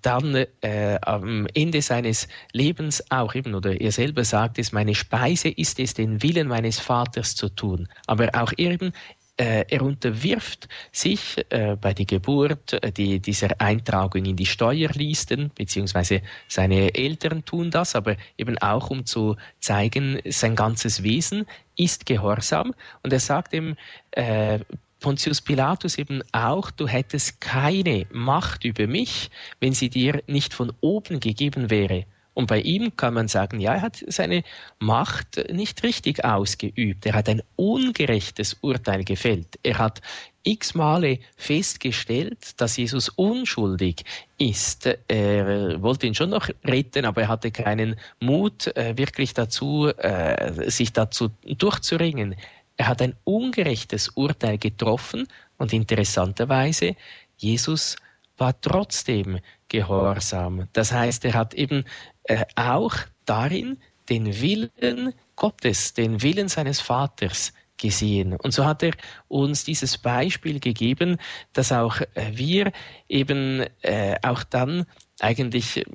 [0.01, 5.49] dann äh, am Ende seines Lebens auch eben, oder er selber sagt es, meine Speise
[5.49, 7.87] ist es, den Willen meines Vaters zu tun.
[8.07, 8.93] Aber auch eben,
[9.37, 15.49] äh, er unterwirft sich äh, bei der Geburt äh, die, dieser Eintragung in die Steuerlisten,
[15.55, 22.05] beziehungsweise seine Eltern tun das, aber eben auch um zu zeigen, sein ganzes Wesen ist
[22.05, 22.75] gehorsam.
[23.01, 23.75] Und er sagt ihm,
[24.11, 24.59] äh,
[25.03, 30.71] Pontius Pilatus eben auch, du hättest keine Macht über mich, wenn sie dir nicht von
[30.79, 32.05] oben gegeben wäre.
[32.33, 34.43] Und bei ihm kann man sagen, ja, er hat seine
[34.79, 37.05] Macht nicht richtig ausgeübt.
[37.05, 39.59] Er hat ein ungerechtes Urteil gefällt.
[39.61, 40.01] Er hat
[40.43, 44.03] x Male festgestellt, dass Jesus unschuldig
[44.37, 44.89] ist.
[45.09, 50.69] Er wollte ihn schon noch retten, aber er hatte keinen Mut, äh, wirklich dazu, äh,
[50.71, 52.35] sich dazu durchzuringen.
[52.83, 56.97] Er hat ein ungerechtes Urteil getroffen und interessanterweise,
[57.37, 57.95] Jesus
[58.35, 60.67] war trotzdem gehorsam.
[60.73, 61.85] Das heißt, er hat eben
[62.23, 62.93] äh, auch
[63.23, 63.77] darin
[64.09, 68.35] den Willen Gottes, den Willen seines Vaters gesehen.
[68.35, 68.91] Und so hat er
[69.29, 71.19] uns dieses Beispiel gegeben,
[71.53, 72.73] dass auch äh, wir
[73.07, 74.85] eben äh, auch dann
[75.21, 75.85] eigentlich äh,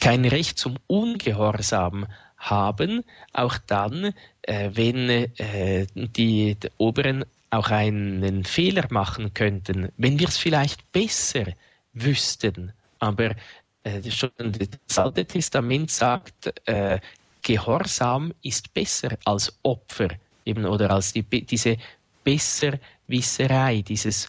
[0.00, 2.06] kein Recht zum Ungehorsam
[2.38, 4.14] haben, auch dann,
[4.48, 11.44] wenn äh, die, Oberen auch einen Fehler machen könnten, wenn wir es vielleicht besser
[11.92, 12.72] wüssten.
[12.98, 13.34] Aber
[13.84, 14.30] äh, schon
[14.86, 16.98] das Alte Testament sagt, äh,
[17.42, 20.08] Gehorsam ist besser als Opfer
[20.44, 21.76] eben oder als die, diese
[22.24, 24.28] Besserwisserei, dieses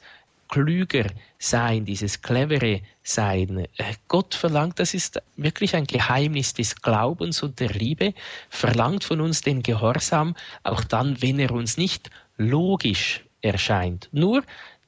[0.50, 1.06] klüger
[1.38, 3.68] sein, dieses clevere Sein.
[3.78, 8.14] Äh, Gott verlangt, das ist wirklich ein Geheimnis des Glaubens und der Liebe,
[8.50, 14.10] verlangt von uns den Gehorsam, auch dann, wenn er uns nicht logisch erscheint.
[14.12, 14.44] Nur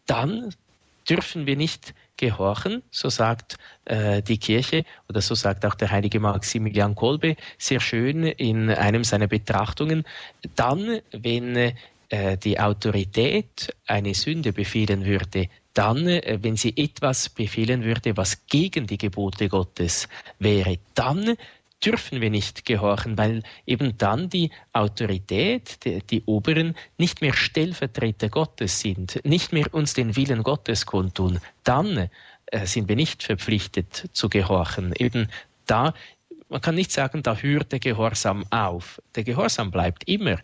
[0.08, 0.54] dann
[1.08, 6.20] dürfen wir nicht gehorchen, so sagt äh, die Kirche oder so sagt auch der heilige
[6.20, 10.06] Maximilian Kolbe sehr schön in einem seiner Betrachtungen,
[10.56, 11.74] dann, wenn äh,
[12.38, 18.88] die Autorität eine Sünde befehlen würde, dann, äh, wenn sie etwas befehlen würde, was gegen
[18.88, 20.08] die Gebote Gottes
[20.40, 21.36] wäre, dann
[21.84, 28.30] dürfen wir nicht gehorchen, weil eben dann die Autorität, die, die, Oberen, nicht mehr Stellvertreter
[28.30, 31.40] Gottes sind, nicht mehr uns den Willen Gottes kundtun.
[31.64, 32.10] Dann
[32.48, 34.94] äh, sind wir nicht verpflichtet zu gehorchen.
[34.98, 35.30] Eben
[35.66, 35.94] da
[36.52, 39.02] man kann nicht sagen, da hört der Gehorsam auf.
[39.16, 40.38] Der Gehorsam bleibt immer.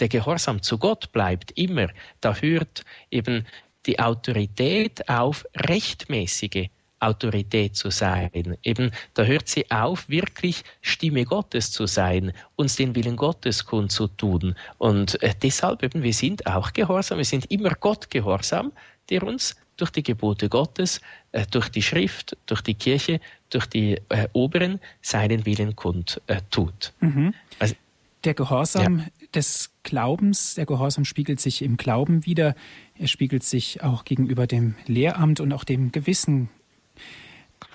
[0.00, 1.88] Der Gehorsam zu Gott bleibt immer.
[2.20, 3.46] Da hört eben
[3.86, 6.68] die Autorität auf, rechtmäßige
[7.00, 8.56] Autorität zu sein.
[8.62, 14.54] Eben, da hört sie auf, wirklich Stimme Gottes zu sein, uns den Willen Gottes kundzutun.
[14.78, 18.72] Und äh, deshalb eben, wir sind auch gehorsam, wir sind immer Gott gehorsam,
[19.10, 21.00] der uns durch die Gebote Gottes,
[21.32, 26.40] äh, durch die Schrift, durch die Kirche, durch die äh, Oberen seinen Willen kund äh,
[26.50, 26.92] tut.
[27.00, 27.34] Mhm.
[27.58, 27.74] Also,
[28.22, 29.23] der Gehorsam ja.
[29.34, 32.54] Des Glaubens, der Gehorsam spiegelt sich im Glauben wieder,
[32.98, 36.48] er spiegelt sich auch gegenüber dem Lehramt und auch dem Gewissen.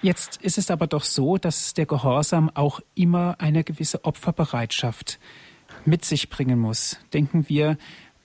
[0.02, 5.20] Jetzt ist es aber doch so, dass der Gehorsam auch immer eine gewisse Opferbereitschaft
[5.86, 6.98] mit sich bringen muss.
[7.14, 7.78] Denken wir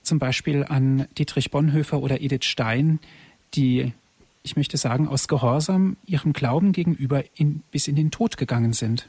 [0.03, 3.01] zum Beispiel an Dietrich Bonhoeffer oder Edith Stein,
[3.55, 3.93] die,
[4.43, 9.09] ich möchte sagen, aus Gehorsam ihrem Glauben gegenüber in, bis in den Tod gegangen sind.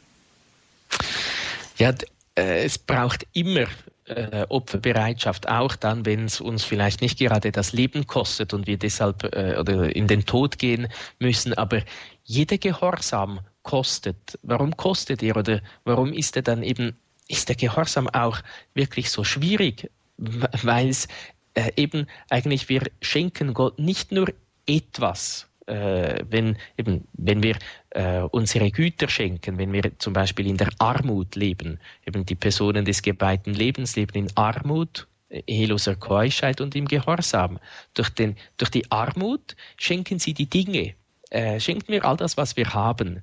[1.78, 1.94] Ja,
[2.36, 3.68] äh, es braucht immer
[4.06, 8.78] äh, Opferbereitschaft, auch dann, wenn es uns vielleicht nicht gerade das Leben kostet und wir
[8.78, 10.88] deshalb äh, oder in den Tod gehen
[11.20, 11.54] müssen.
[11.54, 11.82] Aber
[12.24, 14.40] jeder Gehorsam kostet.
[14.44, 16.96] Warum kostet er oder warum ist er dann eben,
[17.28, 18.40] ist der Gehorsam auch
[18.74, 19.90] wirklich so schwierig?
[20.18, 21.08] Weil es
[21.56, 24.28] äh, eben eigentlich wir schenken Gott nicht nur
[24.68, 27.58] etwas, äh, wenn, eben, wenn wir
[27.96, 32.84] äh, unsere Güter schenken, wenn wir zum Beispiel in der Armut leben, eben die Personen
[32.84, 37.58] des gebeiten Lebens leben in Armut, eheloser Keuschheit und im Gehorsam.
[37.94, 40.94] Durch, den, durch die Armut schenken sie die Dinge,
[41.30, 43.22] äh, schenken wir all das, was wir haben.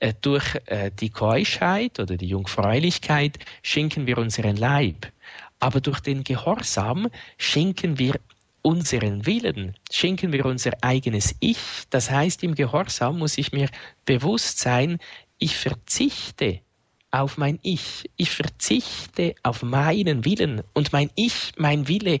[0.00, 5.06] Äh, durch äh, die Keuschheit oder die Jungfräulichkeit schenken wir unseren Leib.
[5.60, 8.14] Aber durch den Gehorsam schenken wir
[8.68, 11.58] unseren Willen, schenken wir unser eigenes Ich.
[11.88, 13.70] Das heißt, im Gehorsam muss ich mir
[14.04, 14.98] bewusst sein,
[15.38, 16.60] ich verzichte
[17.10, 18.10] auf mein Ich.
[18.16, 20.62] Ich verzichte auf meinen Willen.
[20.74, 22.18] Und mein Ich, mein Wille,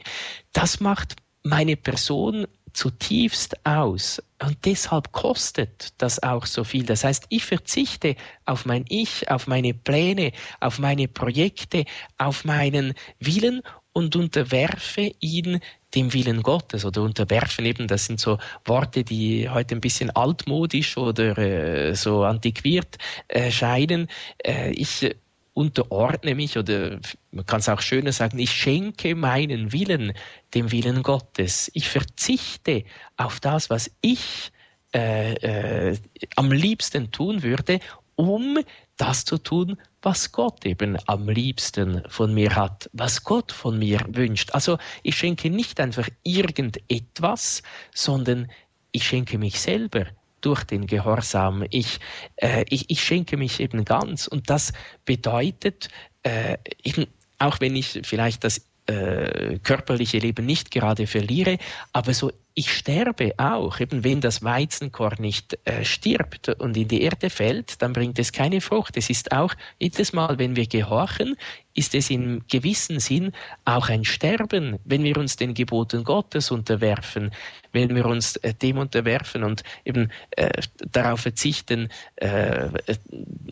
[0.54, 4.22] das macht meine Person zutiefst aus.
[4.42, 6.84] Und deshalb kostet das auch so viel.
[6.86, 11.84] Das heißt, ich verzichte auf mein Ich, auf meine Pläne, auf meine Projekte,
[12.16, 13.60] auf meinen Willen
[13.92, 15.60] und unterwerfe ihn
[15.94, 20.96] dem Willen Gottes oder unterwerfen eben, das sind so Worte, die heute ein bisschen altmodisch
[20.96, 22.98] oder äh, so antiquiert
[23.28, 24.08] erscheinen.
[24.44, 25.14] Äh, ich
[25.54, 27.00] unterordne mich oder
[27.32, 30.12] man kann es auch schöner sagen, ich schenke meinen Willen
[30.54, 31.70] dem Willen Gottes.
[31.74, 32.84] Ich verzichte
[33.16, 34.52] auf das, was ich
[34.94, 35.98] äh, äh,
[36.36, 37.80] am liebsten tun würde,
[38.18, 38.58] um
[38.96, 44.00] das zu tun, was Gott eben am liebsten von mir hat, was Gott von mir
[44.08, 44.50] wünscht.
[44.52, 47.62] Also ich schenke nicht einfach irgendetwas,
[47.94, 48.50] sondern
[48.90, 50.06] ich schenke mich selber
[50.40, 51.64] durch den Gehorsam.
[51.70, 52.00] Ich,
[52.36, 54.26] äh, ich, ich schenke mich eben ganz.
[54.26, 54.72] Und das
[55.04, 55.88] bedeutet,
[56.24, 57.06] äh, eben,
[57.38, 61.58] auch wenn ich vielleicht das äh, körperliche Leben nicht gerade verliere,
[61.92, 63.78] aber so ich sterbe auch.
[63.78, 68.32] Eben wenn das Weizenkorn nicht äh, stirbt und in die Erde fällt, dann bringt es
[68.32, 68.96] keine Frucht.
[68.96, 71.36] Es ist auch jedes Mal, wenn wir gehorchen,
[71.74, 73.30] ist es im gewissen Sinn
[73.64, 77.30] auch ein Sterben, wenn wir uns den Geboten Gottes unterwerfen,
[77.70, 80.50] wenn wir uns äh, dem unterwerfen und eben äh,
[80.90, 82.70] darauf verzichten, äh,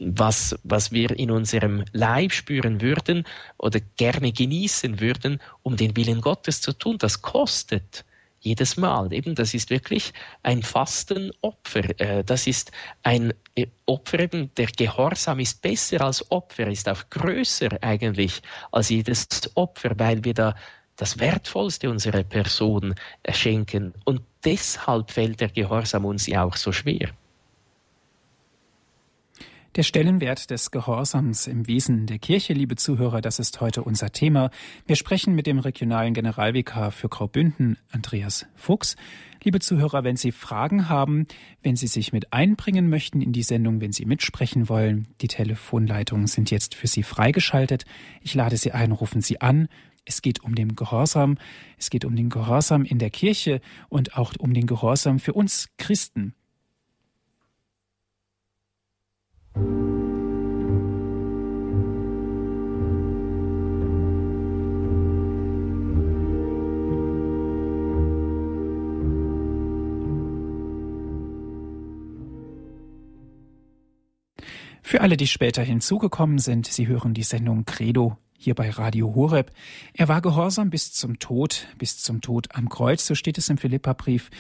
[0.01, 3.25] was, was wir in unserem Leib spüren würden
[3.57, 6.99] oder gerne genießen würden, um den Willen Gottes zu tun.
[6.99, 8.05] Das kostet
[8.47, 9.13] jedes Mal.
[9.13, 12.01] Eben, das ist wirklich ein Fastenopfer.
[12.01, 12.71] Äh, das ist
[13.03, 18.41] ein äh, Opfer, eben, der Gehorsam ist besser als Opfer, ist auch größer eigentlich
[18.73, 20.55] als jedes Opfer, weil wir da
[20.97, 22.95] das Wertvollste unserer Person
[23.31, 23.93] schenken.
[24.05, 27.11] Und deshalb fällt der Gehorsam uns ja auch so schwer.
[29.77, 34.49] Der Stellenwert des Gehorsams im Wesen der Kirche, liebe Zuhörer, das ist heute unser Thema.
[34.87, 38.97] Wir sprechen mit dem regionalen Generalvikar für Graubünden, Andreas Fuchs.
[39.45, 41.27] Liebe Zuhörer, wenn Sie Fragen haben,
[41.63, 46.27] wenn Sie sich mit einbringen möchten in die Sendung, wenn Sie mitsprechen wollen, die Telefonleitungen
[46.27, 47.85] sind jetzt für Sie freigeschaltet.
[48.23, 49.69] Ich lade Sie ein, rufen Sie an.
[50.07, 51.37] Es geht um den Gehorsam.
[51.77, 53.61] Es geht um den Gehorsam in der Kirche
[53.91, 56.35] und auch um den Gehorsam für uns Christen.
[74.87, 79.51] Für alle, die später hinzugekommen sind, Sie hören die Sendung Credo hier bei Radio Horeb.
[79.95, 83.59] Er war gehorsam bis zum Tod, bis zum Tod am Kreuz, so steht es im
[83.59, 84.31] Philipperbrief.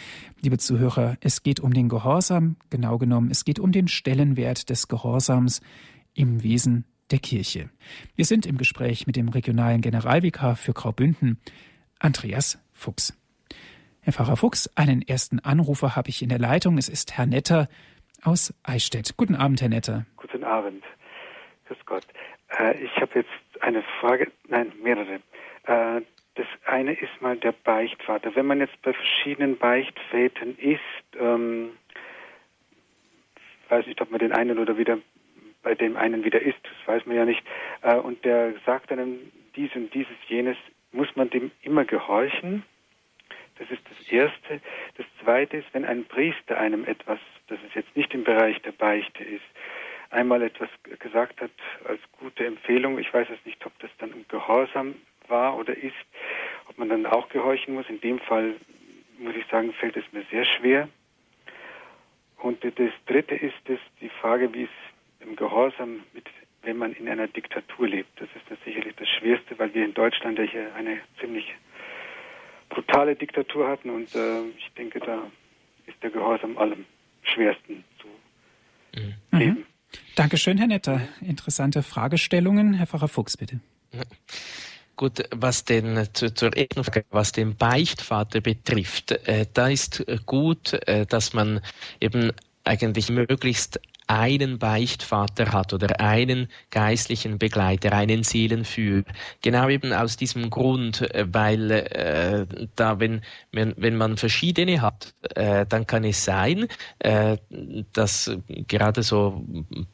[0.41, 4.89] Liebe Zuhörer, es geht um den Gehorsam, genau genommen, es geht um den Stellenwert des
[4.89, 5.61] Gehorsams
[6.15, 7.71] im Wesen der Kirche.
[8.15, 11.39] Wir sind im Gespräch mit dem regionalen Generalvikar für Graubünden,
[11.99, 13.17] Andreas Fuchs.
[14.01, 16.79] Herr Pfarrer Fuchs, einen ersten Anrufer habe ich in der Leitung.
[16.79, 17.69] Es ist Herr Netter
[18.23, 19.17] aus Eichstätt.
[19.17, 20.07] Guten Abend, Herr Netter.
[20.17, 20.85] Guten Abend.
[21.67, 22.07] Grüß Gott.
[22.51, 25.21] Äh, ich habe jetzt eine Frage, nein, mehrere.
[25.65, 26.03] Äh,
[26.35, 28.35] das eine ist mal der Beichtvater.
[28.35, 30.81] Wenn man jetzt bei verschiedenen Beichtvätern ist,
[31.19, 31.73] ähm,
[33.69, 34.99] weiß nicht, ob man den einen oder wieder
[35.63, 37.43] bei dem einen wieder ist, das weiß man ja nicht,
[37.83, 40.57] äh, und der sagt einem dies und dieses, jenes,
[40.93, 42.63] muss man dem immer gehorchen?
[43.59, 44.61] Das ist das Erste.
[44.97, 48.73] Das Zweite ist, wenn ein Priester einem etwas, das es jetzt nicht im Bereich der
[48.73, 49.45] Beichte ist,
[50.11, 51.51] einmal etwas gesagt hat
[51.85, 52.99] als gute Empfehlung.
[52.99, 54.95] Ich weiß jetzt nicht, ob das dann Gehorsam
[55.29, 55.95] war oder ist,
[56.69, 57.89] ob man dann auch gehorchen muss.
[57.89, 58.55] In dem Fall,
[59.19, 60.89] muss ich sagen, fällt es mir sehr schwer.
[62.39, 66.27] Und das Dritte ist es, die Frage, wie es im Gehorsam mit,
[66.63, 68.21] wenn man in einer Diktatur lebt.
[68.21, 71.55] Das ist das sicherlich das Schwerste, weil wir in Deutschland ja hier eine ziemlich
[72.69, 75.31] brutale Diktatur hatten und äh, ich denke, da
[75.87, 76.85] ist der Gehorsam allem
[77.23, 79.39] schwersten zu mhm.
[79.39, 79.66] leben.
[80.15, 81.01] Dankeschön, Herr Netter.
[81.21, 82.75] Interessante Fragestellungen.
[82.75, 83.61] Herr Pfarrer Fuchs, bitte.
[84.97, 91.05] Gut, was den zu, zur Frage, was den Beichtvater betrifft, äh, da ist gut, äh,
[91.05, 91.61] dass man
[92.01, 92.33] eben
[92.65, 99.05] eigentlich möglichst einen Beichtvater hat oder einen geistlichen Begleiter, einen Seelenführer.
[99.43, 102.47] Genau eben aus diesem Grund, äh, weil äh,
[102.77, 106.67] da, wenn, wenn, wenn man verschiedene hat, äh, dann kann es sein,
[107.01, 107.37] äh,
[107.93, 108.31] dass
[108.69, 109.45] gerade so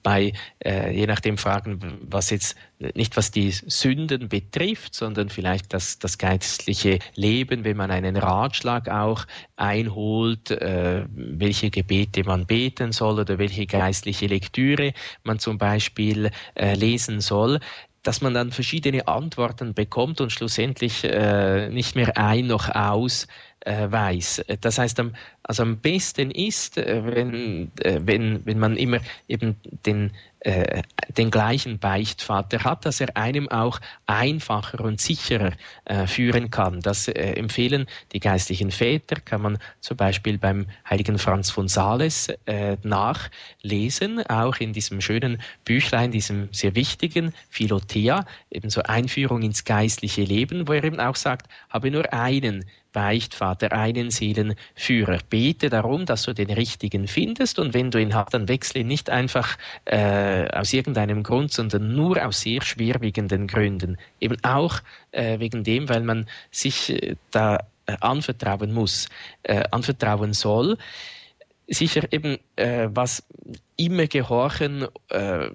[0.02, 0.32] bei,
[0.64, 2.56] äh, je nachdem Fragen, was jetzt
[2.94, 8.88] nicht was die Sünden betrifft, sondern vielleicht das, das geistliche Leben, wenn man einen Ratschlag
[8.88, 9.24] auch
[9.56, 14.92] einholt, äh, welche Gebete man beten soll oder welche geistliche Lektüre
[15.24, 17.60] man zum Beispiel äh, lesen soll,
[18.02, 23.26] dass man dann verschiedene Antworten bekommt und schlussendlich äh, nicht mehr ein noch aus
[23.64, 24.44] äh, weiß.
[24.60, 28.98] Das heißt, am, also am besten ist, äh, wenn, äh, wenn, wenn man immer
[29.28, 29.56] eben
[29.86, 30.82] den, äh,
[31.16, 35.52] den gleichen Beichtvater hat, dass er einem auch einfacher und sicherer
[35.84, 36.80] äh, führen kann.
[36.80, 42.28] Das äh, empfehlen die geistlichen Väter, kann man zum Beispiel beim heiligen Franz von Sales
[42.46, 49.64] äh, nachlesen, auch in diesem schönen Büchlein, diesem sehr wichtigen Philothea, eben so Einführung ins
[49.64, 55.18] geistliche Leben, wo er eben auch sagt, habe nur einen Beichtvater, einen Seelenführer.
[55.28, 58.86] Bete darum, dass du den richtigen findest und wenn du ihn hast, dann wechsle ihn
[58.86, 63.98] nicht einfach äh, aus irgendeinem Grund, sondern nur aus sehr schwerwiegenden Gründen.
[64.20, 64.80] Eben auch
[65.12, 69.08] äh, wegen dem, weil man sich äh, da äh, anvertrauen muss,
[69.42, 70.76] äh, anvertrauen soll
[71.74, 73.24] sicher eben, äh, was
[73.76, 75.48] immer gehorchen, äh,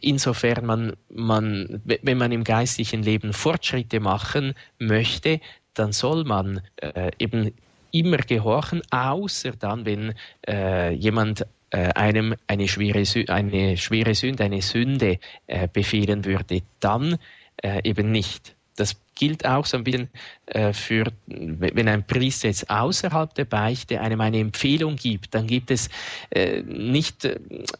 [0.00, 5.40] insofern man, man, wenn man im geistlichen Leben Fortschritte machen möchte,
[5.78, 7.52] dann soll man äh, eben
[7.90, 10.14] immer gehorchen, außer dann, wenn
[10.46, 17.18] äh, jemand äh, einem eine schwere, eine schwere Sünde, eine Sünde äh, befehlen würde, dann
[17.62, 18.54] äh, eben nicht.
[18.76, 20.08] Das gilt auch so ein bisschen
[20.46, 25.70] äh, für, wenn ein Priester jetzt außerhalb der Beichte einem eine Empfehlung gibt, dann gibt
[25.70, 25.90] es
[26.30, 27.28] äh, nicht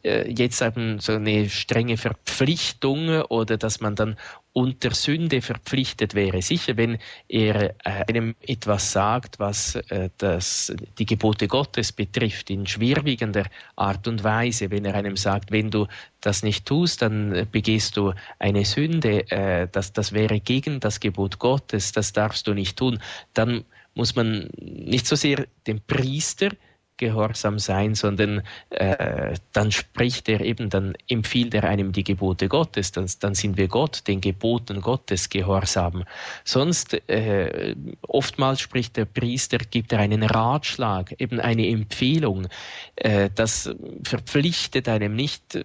[0.02, 0.58] äh, jetzt
[0.98, 4.16] so eine strenge Verpflichtung oder dass man dann
[4.52, 6.42] unter Sünde verpflichtet wäre.
[6.42, 9.78] Sicher, wenn er einem etwas sagt, was
[10.16, 13.44] das, die Gebote Gottes betrifft, in schwerwiegender
[13.76, 15.86] Art und Weise, wenn er einem sagt, wenn du
[16.20, 21.92] das nicht tust, dann begehst du eine Sünde, das, das wäre gegen das Gebot Gottes,
[21.92, 23.00] das darfst du nicht tun,
[23.34, 23.64] dann
[23.94, 26.50] muss man nicht so sehr den Priester
[26.98, 32.92] gehorsam sein, sondern äh, dann spricht er eben, dann empfiehlt er einem die Gebote Gottes,
[32.92, 36.04] dann, dann sind wir Gott, den Geboten Gottes gehorsam.
[36.44, 42.48] Sonst, äh, oftmals spricht der Priester, gibt er einen Ratschlag, eben eine Empfehlung.
[42.96, 43.70] Äh, das
[44.02, 45.58] verpflichtet einem nicht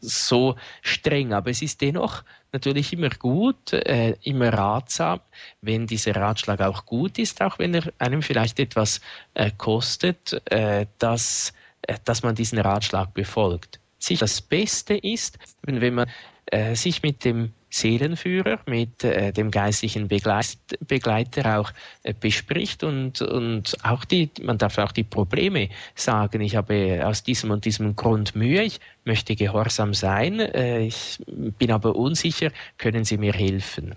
[0.00, 2.24] so streng, aber es ist dennoch
[2.54, 5.20] natürlich immer gut, äh, immer ratsam,
[5.60, 9.00] wenn dieser Ratschlag auch gut ist, auch wenn er einem vielleicht etwas
[9.34, 11.52] äh, kostet, äh, dass,
[11.82, 13.80] äh, dass man diesen Ratschlag befolgt.
[13.98, 16.08] Sich das Beste ist, wenn man
[16.46, 21.72] äh, sich mit dem Seelenführer, mit äh, dem geistlichen Begleit Begleiter auch
[22.04, 26.40] äh, bespricht und, und auch die, man darf auch die Probleme sagen.
[26.40, 31.72] Ich habe aus diesem und diesem Grund Mühe, ich möchte gehorsam sein, äh, ich bin
[31.72, 33.96] aber unsicher, können Sie mir helfen?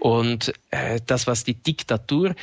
[0.00, 2.34] Und äh, das, was die Diktatur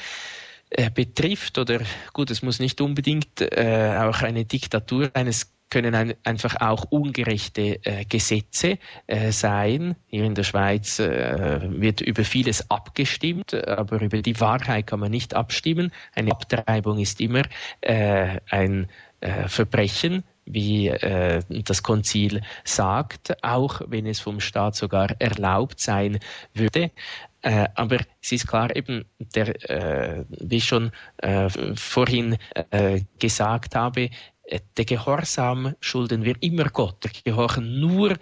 [0.69, 1.81] äh, betrifft, oder
[2.13, 7.83] gut, es muss nicht unbedingt äh, auch eine Diktatur eines können ein, einfach auch ungerechte
[7.83, 9.95] äh, Gesetze äh, sein.
[10.07, 15.09] Hier in der Schweiz äh, wird über vieles abgestimmt, aber über die Wahrheit kann man
[15.09, 15.91] nicht abstimmen.
[16.13, 17.41] Eine Abtreibung ist immer
[17.81, 18.87] äh, ein
[19.21, 26.19] äh, Verbrechen, wie äh, das Konzil sagt, auch wenn es vom Staat sogar erlaubt sein
[26.53, 26.91] würde.
[27.41, 32.37] Äh, aber es ist klar, eben, der, äh, wie ich schon äh, vorhin
[33.19, 34.09] gesagt habe,
[34.43, 37.03] äh, der Gehorsam schulden wir immer Gott.
[37.03, 38.15] Wir gehorchen nur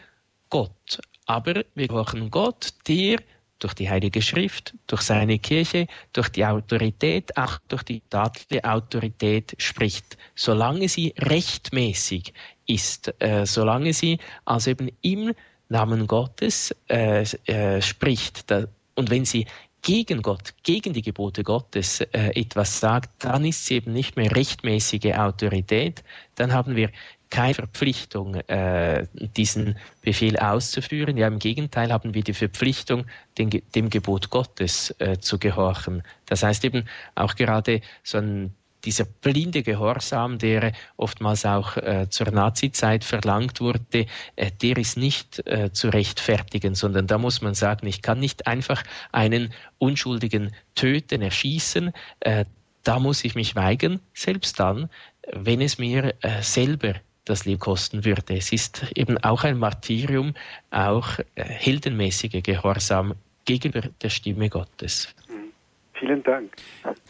[0.50, 1.00] Gott.
[1.26, 3.20] Aber wir gehorchen Gott, der
[3.62, 9.54] durch die Heilige Schrift, durch seine Kirche, durch die Autorität, auch durch die staatliche Autorität
[9.58, 12.34] spricht, solange sie rechtmäßig
[12.66, 15.34] ist, äh, solange sie also eben im
[15.70, 18.50] Namen Gottes äh, äh, spricht.
[18.50, 18.66] Da,
[18.96, 19.46] und wenn sie
[19.82, 24.36] gegen Gott, gegen die Gebote Gottes äh, etwas sagt, dann ist sie eben nicht mehr
[24.36, 26.04] rechtmäßige Autorität,
[26.36, 26.92] dann haben wir
[27.32, 31.18] keine Verpflichtung, äh, diesen Befehl auszuführen.
[31.18, 33.06] Ja, im Gegenteil haben wir die Verpflichtung,
[33.38, 36.04] den, dem Gebot Gottes äh, zu gehorchen.
[36.26, 38.54] Das heißt eben auch gerade so ein
[38.84, 44.06] dieser blinde Gehorsam, der oftmals auch äh, zur Nazizeit verlangt wurde,
[44.36, 48.48] äh, der ist nicht äh, zu rechtfertigen, sondern da muss man sagen, ich kann nicht
[48.48, 51.92] einfach einen Unschuldigen töten, erschießen.
[52.22, 52.46] Äh,
[52.84, 54.90] da muss ich mich weigern, selbst dann,
[55.32, 58.36] wenn es mir äh, selber das Leben kosten würde.
[58.36, 60.34] Es ist eben auch ein Martyrium,
[60.72, 63.14] auch äh, heldenmäßiger Gehorsam
[63.46, 65.14] gegenüber der Stimme Gottes.
[66.02, 66.52] Vielen Dank.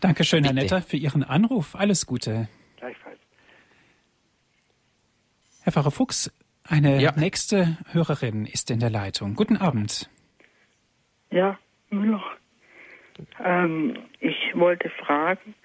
[0.01, 1.75] Dankeschön, Herr Netter, für Ihren Anruf.
[1.75, 2.49] Alles Gute.
[2.75, 3.19] Gleichfalls.
[5.63, 6.29] Herr Pfarrer Fuchs,
[6.67, 7.13] eine ja.
[7.15, 9.35] nächste Hörerin ist in der Leitung.
[9.35, 10.09] Guten Abend.
[11.29, 11.57] Ja,
[11.89, 12.21] Müller.
[13.41, 15.55] Ähm, ich wollte fragen,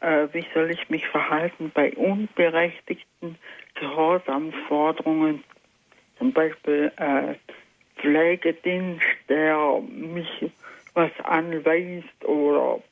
[0.00, 3.36] äh, wie soll ich mich verhalten bei unberechtigten
[3.74, 5.42] Gehorsamforderungen,
[6.18, 7.34] zum Beispiel äh,
[7.96, 10.52] Pflegedienst, der mich
[10.96, 12.82] was anweist oder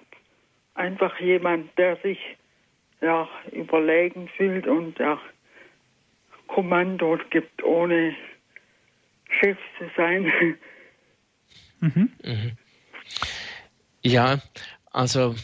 [0.74, 2.18] einfach jemand, der sich
[3.00, 5.18] ja, überlegen fühlt und der
[6.46, 8.14] Kommandos gibt, ohne
[9.40, 10.30] Chef zu sein.
[11.80, 12.12] Mhm.
[12.22, 12.52] Mhm.
[14.02, 14.38] Ja,
[14.92, 15.34] also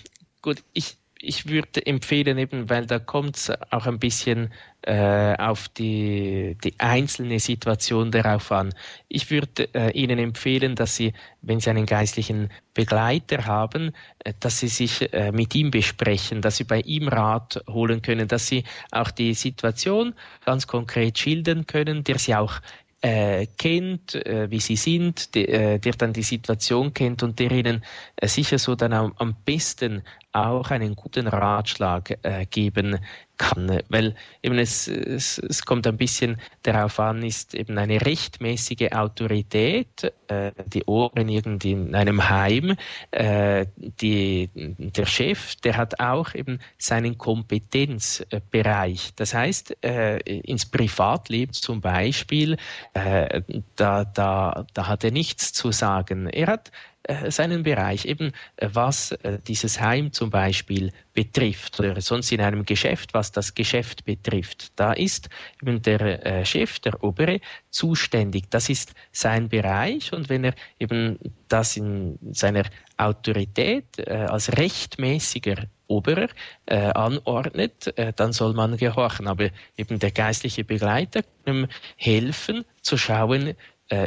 [0.43, 4.53] gut, ich, ich würde empfehlen, eben, weil da kommt es auch ein bisschen
[4.83, 8.73] äh, auf die, die einzelne Situation darauf an.
[9.09, 11.13] Ich würde äh, Ihnen empfehlen, dass Sie,
[11.43, 13.93] wenn Sie einen geistlichen Begleiter haben,
[14.25, 18.29] äh, dass Sie sich äh, mit ihm besprechen, dass Sie bei ihm Rat holen können,
[18.29, 20.15] dass Sie auch die Situation
[20.45, 22.61] ganz konkret schildern können, der Sie auch
[23.03, 27.83] äh, kennt, äh, wie sie sind, de, der dann die Situation kennt und der ihnen
[28.23, 30.03] sicher so dann am, am besten
[30.33, 32.19] auch einen guten Ratschlag
[32.51, 32.99] geben
[33.41, 33.81] kann.
[33.89, 40.13] Weil eben es, es, es kommt ein bisschen darauf an, ist eben eine rechtmäßige Autorität,
[40.29, 42.77] äh, die Ohren irgendwie in einem Heim,
[43.13, 49.13] äh, die, der Chef, der hat auch eben seinen Kompetenzbereich.
[49.17, 52.59] Das heißt, äh, ins Privatleben zum Beispiel,
[52.93, 53.41] äh,
[53.77, 56.27] da, da, da hat er nichts zu sagen.
[56.29, 56.90] Er hat äh,
[57.29, 62.65] seinen Bereich, eben äh, was äh, dieses Heim zum Beispiel betrifft oder sonst in einem
[62.65, 64.73] Geschäft, was das Geschäft betrifft.
[64.77, 65.29] Da ist
[65.63, 67.41] eben der Chef, der Obere,
[67.71, 68.51] zuständig.
[68.51, 72.65] Das ist sein Bereich und wenn er eben das in seiner
[72.97, 76.29] Autorität als rechtmäßiger Oberer
[76.67, 79.27] äh, anordnet, äh, dann soll man gehorchen.
[79.27, 83.55] Aber eben der geistliche Begleiter kann ihm helfen zu schauen, äh,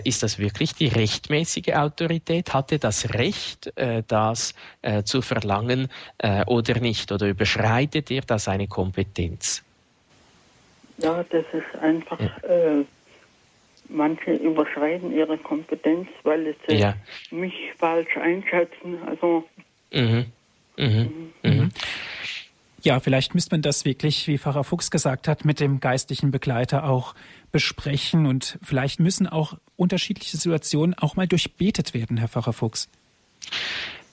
[0.03, 2.53] ist das wirklich die rechtmäßige Autorität?
[2.53, 5.89] Hat er das Recht, äh, das äh, zu verlangen
[6.47, 7.11] oder nicht?
[7.11, 9.63] Oder überschreitet er da seine Kompetenz?
[10.97, 12.31] Ja, das ist einfach, ja.
[12.47, 12.85] äh,
[13.89, 16.95] manche überschreiten ihre Kompetenz, weil sie ja.
[17.31, 18.97] mich falsch einschätzen.
[19.05, 19.47] Also.
[19.91, 20.25] Mhm.
[20.77, 21.31] Mhm.
[21.43, 21.51] Mhm.
[21.51, 21.69] mhm.
[22.83, 26.83] Ja, vielleicht müsste man das wirklich, wie Pfarrer Fuchs gesagt hat, mit dem geistlichen Begleiter
[26.83, 27.15] auch
[27.53, 32.89] besprechen und vielleicht müssen auch unterschiedliche Situationen auch mal durchbetet werden, Herr Pfarrer Fuchs.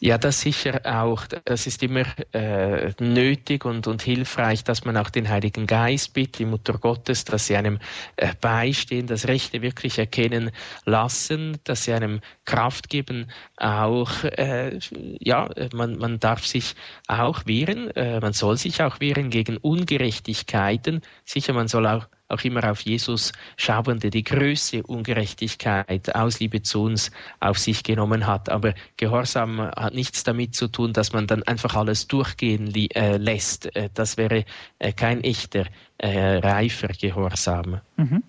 [0.02, 1.26] Ja, das sicher auch.
[1.44, 6.38] Das ist immer äh, nötig und, und hilfreich, dass man auch den Heiligen Geist bittet,
[6.38, 7.78] die Mutter Gottes, dass sie einem
[8.16, 10.52] äh, beistehen, das Rechte wirklich erkennen
[10.86, 13.26] lassen, dass sie einem Kraft geben.
[13.58, 14.78] Auch, äh,
[15.18, 16.76] ja, man, man darf sich
[17.06, 21.02] auch wehren, äh, man soll sich auch wehren gegen Ungerechtigkeiten.
[21.26, 26.62] Sicher, man soll auch auch immer auf Jesus schauen, der die größte Ungerechtigkeit aus Liebe
[26.62, 27.10] zu uns
[27.40, 28.48] auf sich genommen hat.
[28.48, 33.74] Aber Gehorsam hat nichts damit zu tun, dass man dann einfach alles durchgehen äh, lässt.
[33.76, 34.44] Äh, das wäre
[34.78, 35.64] äh, kein echter,
[35.98, 37.80] äh, reifer Gehorsam.
[37.96, 38.22] Mhm.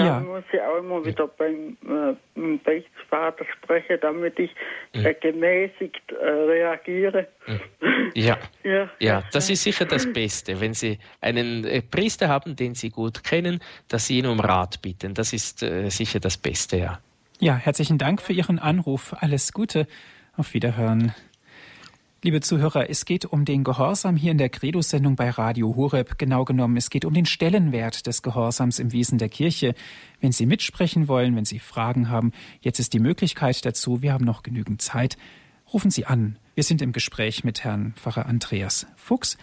[0.00, 0.20] Da ja.
[0.20, 4.50] muss ich auch immer wieder beim, äh, Beichtvater sprechen, damit ich
[4.94, 5.04] mhm.
[5.04, 7.28] äh, gemäßigt äh, reagiere.
[7.46, 8.12] Mhm.
[8.14, 8.38] Ja.
[8.64, 8.90] ja.
[8.98, 13.22] ja, das ist sicher das Beste, wenn Sie einen äh, Priester haben, den Sie gut
[13.24, 15.12] kennen, dass Sie ihn um Rat bitten.
[15.12, 17.00] Das ist äh, sicher das Beste, ja.
[17.38, 19.14] Ja, herzlichen Dank für Ihren Anruf.
[19.18, 19.86] Alles Gute.
[20.34, 21.14] Auf Wiederhören.
[22.22, 26.18] Liebe Zuhörer, es geht um den Gehorsam hier in der Credo-Sendung bei Radio Horeb.
[26.18, 29.72] Genau genommen, es geht um den Stellenwert des Gehorsams im Wesen der Kirche.
[30.20, 34.02] Wenn Sie mitsprechen wollen, wenn Sie Fragen haben, jetzt ist die Möglichkeit dazu.
[34.02, 35.16] Wir haben noch genügend Zeit.
[35.72, 36.38] Rufen Sie an.
[36.54, 39.38] Wir sind im Gespräch mit Herrn Pfarrer Andreas Fuchs.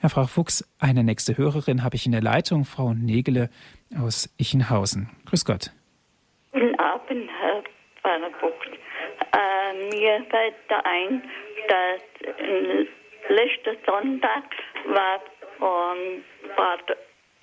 [0.00, 3.50] Herr Pfarrer Fuchs, eine nächste Hörerin habe ich in der Leitung, Frau Negele
[3.96, 5.10] aus Ichenhausen.
[5.26, 5.70] Grüß Gott.
[6.50, 7.62] Guten Abend, Herr
[8.02, 8.66] Pfarrer Fuchs.
[9.30, 11.22] Äh, mir fällt da ein,
[11.68, 12.00] dass
[13.28, 14.44] letzten Sonntag
[14.86, 15.20] war
[15.58, 16.96] von Vater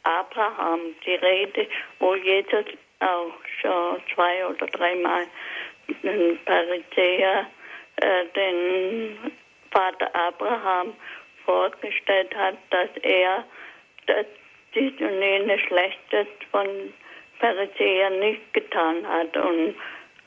[0.03, 1.67] Abraham die Rede,
[1.99, 2.65] wo Jesus
[2.99, 5.26] auch schon zwei oder dreimal
[6.03, 7.47] den Pharisäer
[7.97, 9.32] äh, den
[9.71, 10.93] Vater Abraham
[11.45, 13.43] vorgestellt hat, dass er
[14.07, 14.26] das
[14.76, 16.93] dies und jenes Schlechtes von
[17.39, 19.76] Pharisäern nicht getan hat und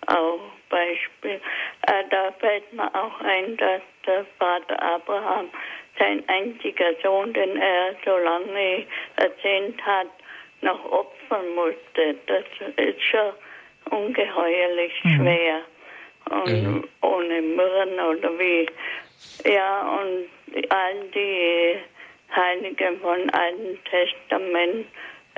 [0.07, 1.41] auch Beispiel.
[1.87, 5.51] Äh, da fällt mir auch ein, dass der Vater Abraham
[5.99, 8.87] sein einziger Sohn, den er so lange
[9.17, 10.09] erzählt hat,
[10.61, 12.45] noch opfern musste, das
[12.77, 13.33] ist schon
[13.91, 15.17] ungeheuerlich mhm.
[15.17, 15.61] schwer.
[16.31, 16.89] Und mhm.
[17.03, 18.69] ohne Myrren oder wie.
[19.45, 20.27] Ja, und
[20.71, 21.77] all die
[22.35, 24.87] Heiligen von Alten Testament,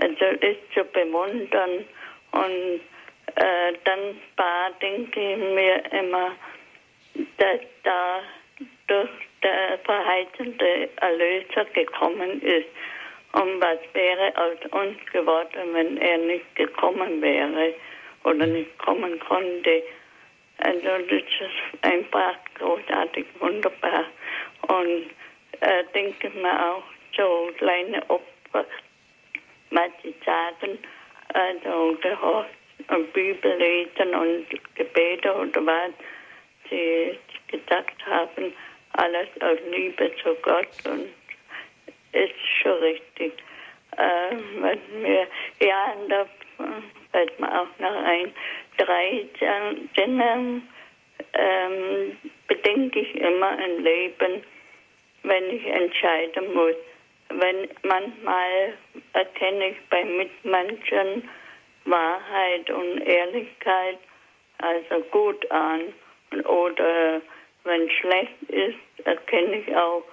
[0.00, 1.84] also ist zu bewundern.
[2.32, 2.80] Und
[3.38, 6.32] äh, dann war, denke ich mir immer,
[7.36, 8.20] dass da
[8.88, 9.10] durch
[9.42, 12.68] der verheißende Erlöser gekommen ist.
[13.32, 17.74] Und was wäre aus uns geworden, wenn er nicht gekommen wäre
[18.24, 19.82] oder nicht kommen konnte?
[20.58, 24.04] Also das ist einfach großartig, wunderbar.
[24.62, 25.10] Und
[25.60, 26.82] äh, denke mir auch
[27.16, 28.66] so kleine Opfer,
[29.70, 30.78] was sie sagen,
[31.34, 32.57] also gehorcht
[32.88, 35.92] und Bibel lesen und Gebete oder was
[36.70, 37.18] sie
[37.48, 38.52] gesagt haben,
[38.92, 41.06] alles aus Liebe zu Gott und
[42.12, 43.32] ist schon richtig.
[43.96, 45.26] Äh, wenn wir,
[45.60, 46.26] ja, da
[47.12, 48.32] fällt mir auch noch ein,
[48.76, 49.24] drei
[49.96, 50.62] Dinge
[51.34, 52.16] ähm,
[52.46, 54.42] bedenke ich immer im Leben,
[55.22, 56.76] wenn ich entscheiden muss.
[57.30, 58.74] Wenn manchmal
[59.12, 61.28] erkenne ich bei Mitmenschen
[61.90, 63.98] Wahrheit und Ehrlichkeit
[64.58, 65.92] also gut an
[66.44, 67.20] oder
[67.64, 70.04] wenn schlecht ist, erkenne ich auch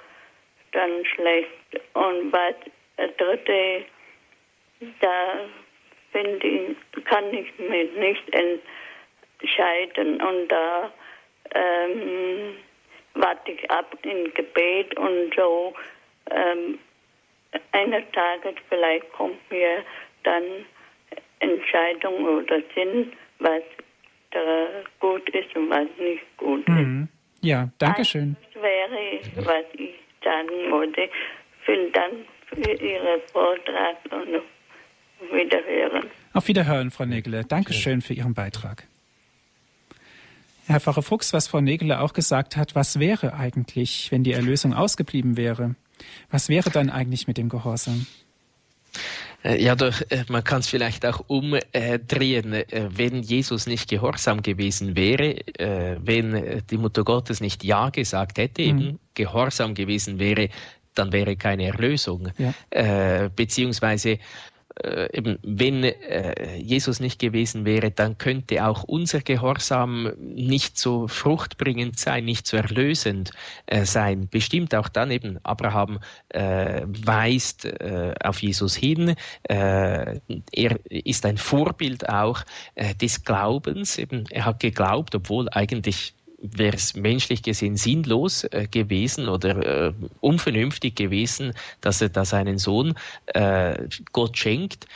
[0.71, 1.49] dann schlecht.
[1.93, 2.55] Und bei
[2.97, 3.85] der dritte,
[4.99, 5.39] da
[6.11, 8.23] finde ich, kann ich mich nicht
[9.41, 10.91] entscheiden und da
[11.53, 12.57] ähm,
[13.15, 15.73] warte ich ab in Gebet und so.
[16.31, 16.79] Ähm,
[17.71, 19.83] eines Tages vielleicht kommt mir
[20.23, 20.65] dann
[21.51, 23.63] Entscheidung oder Sinn, was
[24.99, 27.07] gut ist und was nicht gut mhm.
[27.39, 27.45] ist.
[27.45, 28.35] Ja, danke schön.
[28.53, 29.93] Das wäre, was ich
[30.23, 31.09] sagen wollte.
[31.65, 32.13] Vielen Dank
[32.47, 34.43] für Ihren Vortrag und auf
[35.31, 36.09] Wiederhören.
[36.33, 37.43] Auf Wiederhören, Frau Nägele.
[37.45, 38.87] Dankeschön für Ihren Beitrag.
[40.67, 44.73] Herr Pfarrer Fuchs, was Frau Nägele auch gesagt hat, was wäre eigentlich, wenn die Erlösung
[44.73, 45.75] ausgeblieben wäre?
[46.31, 48.07] Was wäre dann eigentlich mit dem Gehorsam?
[49.45, 52.53] Äh, ja, doch, äh, man kann es vielleicht auch umdrehen.
[52.53, 58.61] Äh, wenn Jesus nicht gehorsam gewesen wäre, wenn die Mutter Gottes nicht Ja gesagt hätte,
[58.61, 58.67] mhm.
[58.67, 60.49] eben gehorsam gewesen wäre,
[60.95, 62.29] dann wäre keine Erlösung.
[62.37, 63.29] Ja.
[63.35, 64.17] beziehungsweise
[64.83, 71.97] eben, wenn äh, Jesus nicht gewesen wäre, dann könnte auch unser Gehorsam nicht so fruchtbringend
[71.99, 73.31] sein, nicht so erlösend
[73.67, 74.27] äh, sein.
[74.29, 75.99] Bestimmt auch dann eben, Abraham
[76.29, 79.15] äh, weist äh, auf Jesus hin.
[79.43, 80.19] Äh,
[80.51, 82.43] er ist ein Vorbild auch
[83.01, 83.97] des Glaubens.
[83.97, 89.93] Eben, er hat geglaubt, obwohl eigentlich wäre es menschlich gesehen sinnlos äh, gewesen oder äh,
[90.21, 92.95] unvernünftig gewesen, dass er da seinen Sohn
[93.27, 94.87] äh, Gott schenkt.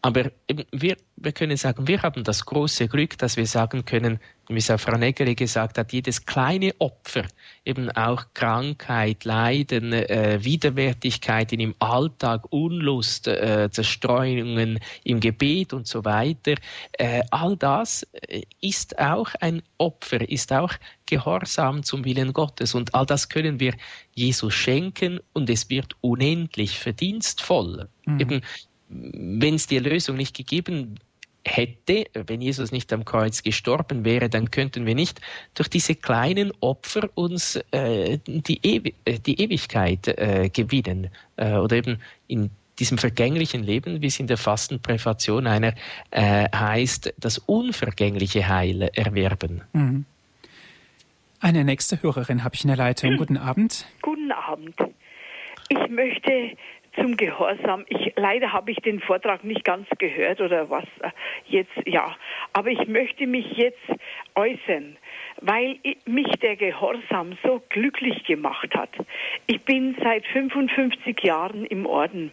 [0.00, 0.30] Aber
[0.70, 4.70] wir, wir können sagen, wir haben das große Glück, dass wir sagen können, wie es
[4.70, 7.24] auch Frau Neggeli gesagt hat, jedes kleine Opfer,
[7.64, 16.04] eben auch Krankheit, Leiden, äh, Widerwärtigkeiten im Alltag, Unlust, äh, Zerstreuungen im Gebet und so
[16.04, 16.54] weiter,
[16.92, 20.72] äh, all das äh, ist auch ein Opfer, ist auch
[21.06, 22.74] Gehorsam zum Willen Gottes.
[22.74, 23.74] Und all das können wir
[24.14, 27.88] Jesus schenken und es wird unendlich verdienstvoll.
[28.06, 28.20] Mhm.
[28.20, 28.40] Eben
[28.88, 30.98] wenn es die Erlösung nicht gegeben
[31.44, 35.20] hätte, wenn Jesus nicht am Kreuz gestorben wäre, dann könnten wir nicht
[35.54, 41.76] durch diese kleinen Opfer uns äh, die, Ewi äh, die, Ewigkeit äh, gewinnen äh, oder
[41.76, 45.74] eben in diesem vergänglichen Leben, wie es in der Fastenpräfation einer
[46.10, 49.62] äh, heißt, das unvergängliche Heil erwerben.
[49.72, 50.04] Mhm.
[51.40, 53.16] Eine nächste Hörerin habe ich in der Leitung.
[53.16, 53.86] Guten Abend.
[54.02, 54.74] Guten Abend.
[55.68, 56.56] Ich möchte
[57.00, 57.84] zum Gehorsam.
[57.88, 61.10] Ich, leider habe ich den Vortrag nicht ganz gehört oder was äh,
[61.46, 62.14] jetzt, ja.
[62.52, 63.78] Aber ich möchte mich jetzt
[64.34, 64.96] äußern,
[65.40, 68.90] weil mich der Gehorsam so glücklich gemacht hat.
[69.46, 72.32] Ich bin seit 55 Jahren im Orden.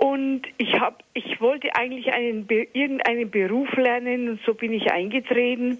[0.00, 5.76] Und ich habe, ich wollte eigentlich einen, irgendeinen Beruf lernen und so bin ich eingetreten.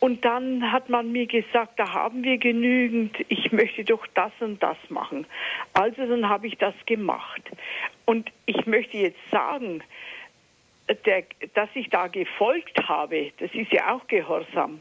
[0.00, 4.60] Und dann hat man mir gesagt, da haben wir genügend, ich möchte doch das und
[4.64, 5.26] das machen.
[5.74, 7.42] Also dann habe ich das gemacht.
[8.04, 9.80] Und ich möchte jetzt sagen,
[11.06, 11.22] der,
[11.54, 14.80] dass ich da gefolgt habe, das ist ja auch Gehorsam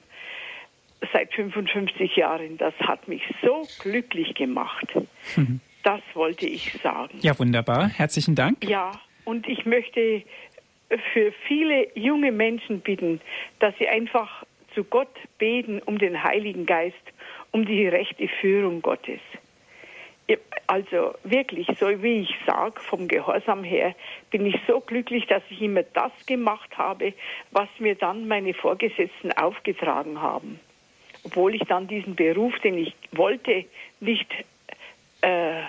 [1.13, 2.57] seit 55 Jahren.
[2.57, 4.88] Das hat mich so glücklich gemacht.
[5.36, 5.61] Mhm.
[5.84, 7.17] Das wollte ich sagen.
[7.21, 7.89] Ja, wunderbar.
[7.89, 8.63] Herzlichen Dank.
[8.63, 8.91] Ja,
[9.25, 10.23] und ich möchte
[11.13, 13.21] für viele junge Menschen bitten,
[13.59, 16.95] dass sie einfach zu Gott beten um den Heiligen Geist,
[17.51, 19.19] um die rechte Führung Gottes.
[20.67, 23.93] also wirklich, so wie ich sage, vom Gehorsam her,
[24.29, 27.13] bin ich so glücklich, dass ich immer das gemacht habe,
[27.51, 30.59] was mir dann meine Vorgesetzten aufgetragen haben.
[31.25, 33.65] Obwohl ich dann diesen Beruf, den ich wollte,
[33.99, 34.27] nicht
[35.22, 35.61] äh,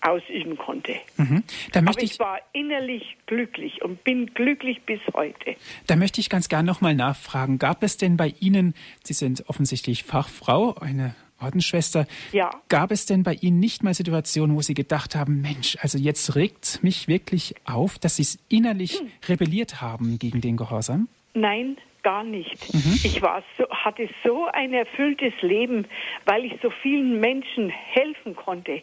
[0.00, 0.94] ausüben konnte.
[1.16, 1.42] Mhm.
[1.74, 5.56] Aber ich, ich, war innerlich glücklich und bin glücklich bis heute.
[5.86, 7.58] Da möchte ich ganz gern nochmal nachfragen.
[7.58, 8.74] Gab es denn bei Ihnen,
[9.04, 12.50] Sie sind offensichtlich Fachfrau, eine Ordensschwester, ja.
[12.68, 16.34] gab es denn bei Ihnen nicht mal Situationen, wo Sie gedacht haben, Mensch, also jetzt
[16.34, 19.08] regt mich wirklich auf, dass Sie es innerlich hm.
[19.28, 21.08] rebelliert haben gegen den Gehorsam?
[21.32, 22.72] Nein, gar nicht.
[22.72, 23.00] Mhm.
[23.04, 25.86] Ich war so, hatte so ein erfülltes Leben,
[26.24, 28.82] weil ich so vielen Menschen helfen konnte.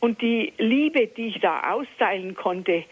[0.00, 2.84] Und die Liebe, die ich da austeilen konnte,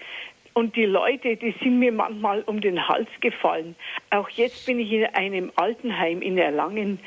[0.57, 3.77] und die Leute, die sind mir manchmal um den Hals gefallen.
[4.09, 6.99] Auch jetzt bin ich in einem Altenheim in Erlangen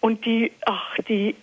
[0.00, 1.34] und die, ach, die,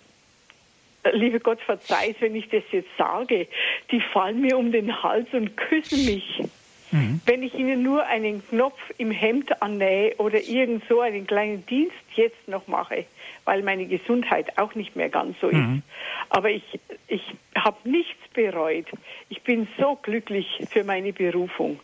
[1.12, 3.48] liebe Gott verzeiht, wenn ich das jetzt sage,
[3.90, 6.44] die fallen mir um den Hals und küssen mich.
[6.92, 7.20] Mhm.
[7.26, 11.94] Wenn ich Ihnen nur einen Knopf im Hemd annähe oder irgend so einen kleinen Dienst
[12.14, 13.04] jetzt noch mache,
[13.44, 15.56] weil meine Gesundheit auch nicht mehr ganz so ist.
[15.56, 15.82] Mhm.
[16.30, 17.22] Aber ich, ich
[17.54, 18.86] habe nichts bereut.
[19.28, 21.80] Ich bin so glücklich für meine Berufung.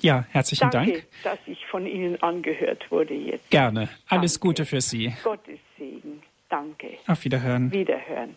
[0.00, 1.04] Ja, herzlichen Danke, Dank.
[1.22, 3.48] dass ich von Ihnen angehört wurde jetzt.
[3.50, 3.88] Gerne.
[4.08, 4.48] Alles Danke.
[4.48, 5.14] Gute für Sie.
[5.22, 6.22] Gottes Segen.
[6.48, 6.98] Danke.
[7.06, 7.70] Auf Wiederhören.
[7.70, 8.34] Wiederhören.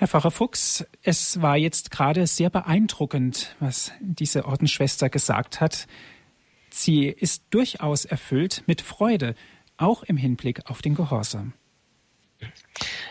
[0.00, 5.86] Herr Pfarrer Fuchs, es war jetzt gerade sehr beeindruckend, was diese Ordensschwester gesagt hat.
[6.70, 9.34] Sie ist durchaus erfüllt mit Freude,
[9.76, 11.52] auch im Hinblick auf den Gehorsam.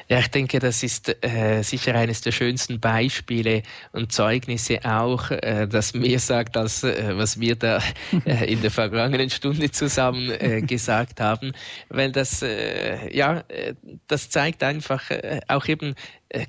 [0.07, 3.61] Ja, ich denke, das ist äh, sicher eines der schönsten Beispiele
[3.91, 7.79] und Zeugnisse auch, äh, das mehr sagt, als äh, was wir da
[8.25, 11.51] äh, in der vergangenen Stunde zusammen äh, gesagt haben,
[11.89, 13.75] weil das, äh, ja, äh,
[14.07, 15.11] das zeigt einfach
[15.47, 15.93] auch eben,
[16.29, 16.45] äh,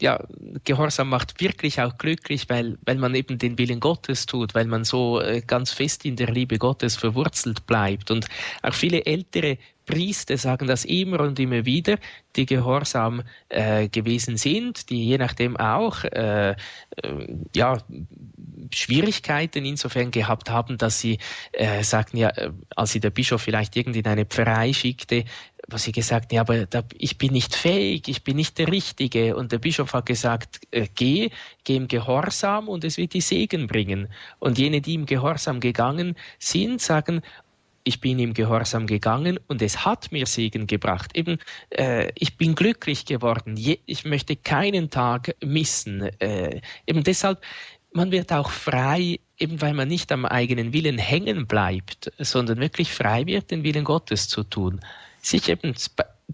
[0.00, 0.22] ja,
[0.64, 4.84] Gehorsam macht wirklich auch glücklich, weil, weil man eben den Willen Gottes tut, weil man
[4.84, 8.10] so äh, ganz fest in der Liebe Gottes verwurzelt bleibt.
[8.10, 8.26] Und
[8.62, 11.98] auch viele ältere Priester sagen das immer und immer wieder,
[12.36, 16.56] die gehorsam äh, gewesen sind, die je nachdem auch äh, äh,
[17.56, 17.78] ja,
[18.72, 21.18] Schwierigkeiten insofern gehabt haben, dass sie
[21.80, 22.30] sagten, ja,
[22.76, 25.24] als sie der Bischof vielleicht irgendwie in eine Pfarrei schickte,
[25.72, 29.36] wo sie gesagt, ja, aber da, ich bin nicht fähig, ich bin nicht der Richtige.
[29.36, 31.30] Und der Bischof hat gesagt, äh, geh,
[31.64, 34.08] geh im Gehorsam und es wird die Segen bringen.
[34.38, 37.22] Und jene, die im Gehorsam gegangen sind, sagen,
[37.84, 41.16] ich bin im Gehorsam gegangen und es hat mir Segen gebracht.
[41.16, 41.38] Eben,
[41.70, 43.56] äh, ich bin glücklich geworden.
[43.56, 46.02] Je, ich möchte keinen Tag missen.
[46.20, 47.42] Äh, eben deshalb,
[47.92, 52.92] man wird auch frei, eben weil man nicht am eigenen Willen hängen bleibt, sondern wirklich
[52.92, 54.80] frei wird, den Willen Gottes zu tun
[55.22, 55.74] sich eben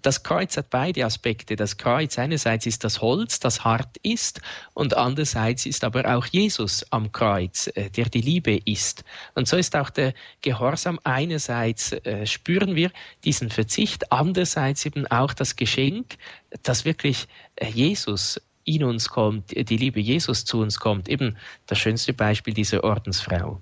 [0.03, 1.57] das Kreuz hat beide Aspekte.
[1.57, 4.41] Das Kreuz einerseits ist das Holz, das hart ist,
[4.75, 9.05] und andererseits ist aber auch Jesus am Kreuz, äh, der die Liebe ist.
[9.35, 12.91] Und so ist auch der Gehorsam einerseits äh, spüren wir
[13.25, 16.17] diesen Verzicht, andererseits eben auch das Geschenk,
[16.63, 17.27] dass wirklich
[17.57, 21.09] äh, Jesus in uns kommt, die Liebe Jesus zu uns kommt.
[21.09, 23.61] Eben das schönste Beispiel dieser Ordensfrau.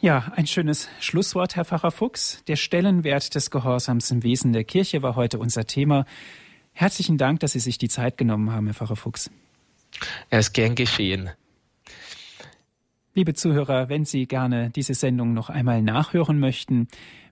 [0.00, 2.44] Ja, ein schönes Schlusswort, Herr Pfarrer Fuchs.
[2.46, 6.04] Der Stellenwert des Gehorsams im Wesen der Kirche war heute unser Thema.
[6.72, 9.28] Herzlichen Dank, dass Sie sich die Zeit genommen haben, Herr Pfarrer Fuchs.
[10.30, 11.30] Er ist gern geschehen.
[13.14, 16.86] Liebe Zuhörer, wenn Sie gerne diese Sendung noch einmal nachhören möchten,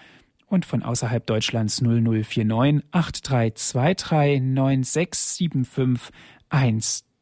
[0.48, 4.42] und von außerhalb Deutschlands 0049 8323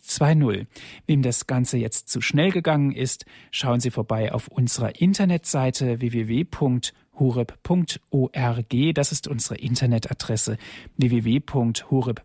[0.05, 0.67] 9675120.
[1.07, 6.45] Wem das Ganze jetzt zu schnell gegangen ist, schauen Sie vorbei auf unserer Internetseite www
[7.19, 8.93] horeb.org.
[8.93, 10.57] Das ist unsere Internetadresse
[10.97, 12.23] www.horeb.org.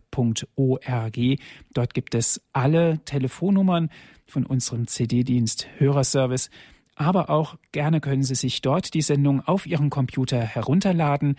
[1.73, 3.89] Dort gibt es alle Telefonnummern
[4.25, 6.49] von unserem CD-Dienst Hörerservice.
[6.95, 11.37] Aber auch gerne können Sie sich dort die Sendung auf Ihrem Computer herunterladen.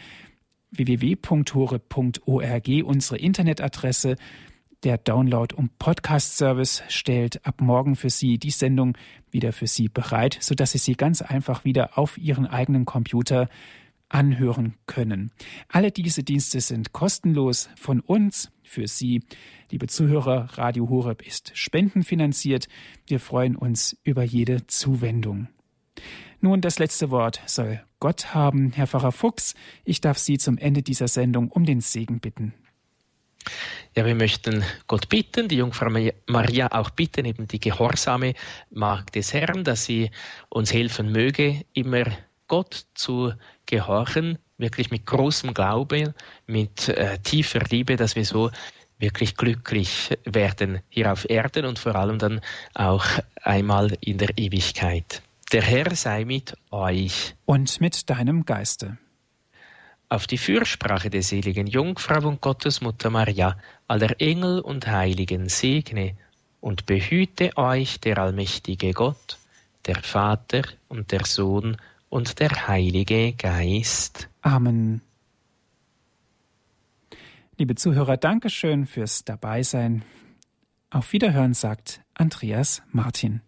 [0.70, 4.16] www.horeb.org, unsere Internetadresse.
[4.82, 8.96] Der Download- und Podcast-Service stellt ab morgen für Sie die Sendung
[9.30, 13.50] wieder für Sie bereit, sodass Sie sie ganz einfach wieder auf Ihren eigenen Computer
[14.08, 15.32] anhören können.
[15.68, 19.22] Alle diese Dienste sind kostenlos von uns für Sie.
[19.70, 22.66] Liebe Zuhörer, Radio Horeb ist spendenfinanziert.
[23.06, 25.48] Wir freuen uns über jede Zuwendung.
[26.40, 28.72] Nun, das letzte Wort soll Gott haben.
[28.72, 29.54] Herr Pfarrer Fuchs,
[29.84, 32.54] ich darf Sie zum Ende dieser Sendung um den Segen bitten.
[33.96, 35.90] Ja, wir möchten Gott bitten, die Jungfrau
[36.26, 38.34] Maria auch bitten, eben die gehorsame
[38.70, 40.10] Magd des Herrn, dass sie
[40.48, 42.04] uns helfen möge, immer
[42.46, 43.32] Gott zu
[43.66, 46.14] gehorchen, wirklich mit großem Glaube,
[46.46, 48.50] mit äh, tiefer Liebe, dass wir so
[48.98, 52.40] wirklich glücklich werden hier auf Erden und vor allem dann
[52.74, 53.04] auch
[53.42, 55.22] einmal in der Ewigkeit.
[55.52, 57.34] Der Herr sei mit euch.
[57.44, 58.98] Und mit deinem Geiste.
[60.10, 63.56] Auf die Fürsprache der seligen Jungfrau und Gottesmutter Maria,
[63.86, 66.16] aller Engel und Heiligen segne
[66.60, 69.38] und behüte euch der allmächtige Gott,
[69.86, 71.76] der Vater und der Sohn
[72.08, 74.28] und der Heilige Geist.
[74.42, 75.00] Amen.
[77.56, 80.02] Liebe Zuhörer, Dankeschön fürs Dabeisein.
[80.90, 83.42] Auf Wiederhören sagt Andreas Martin.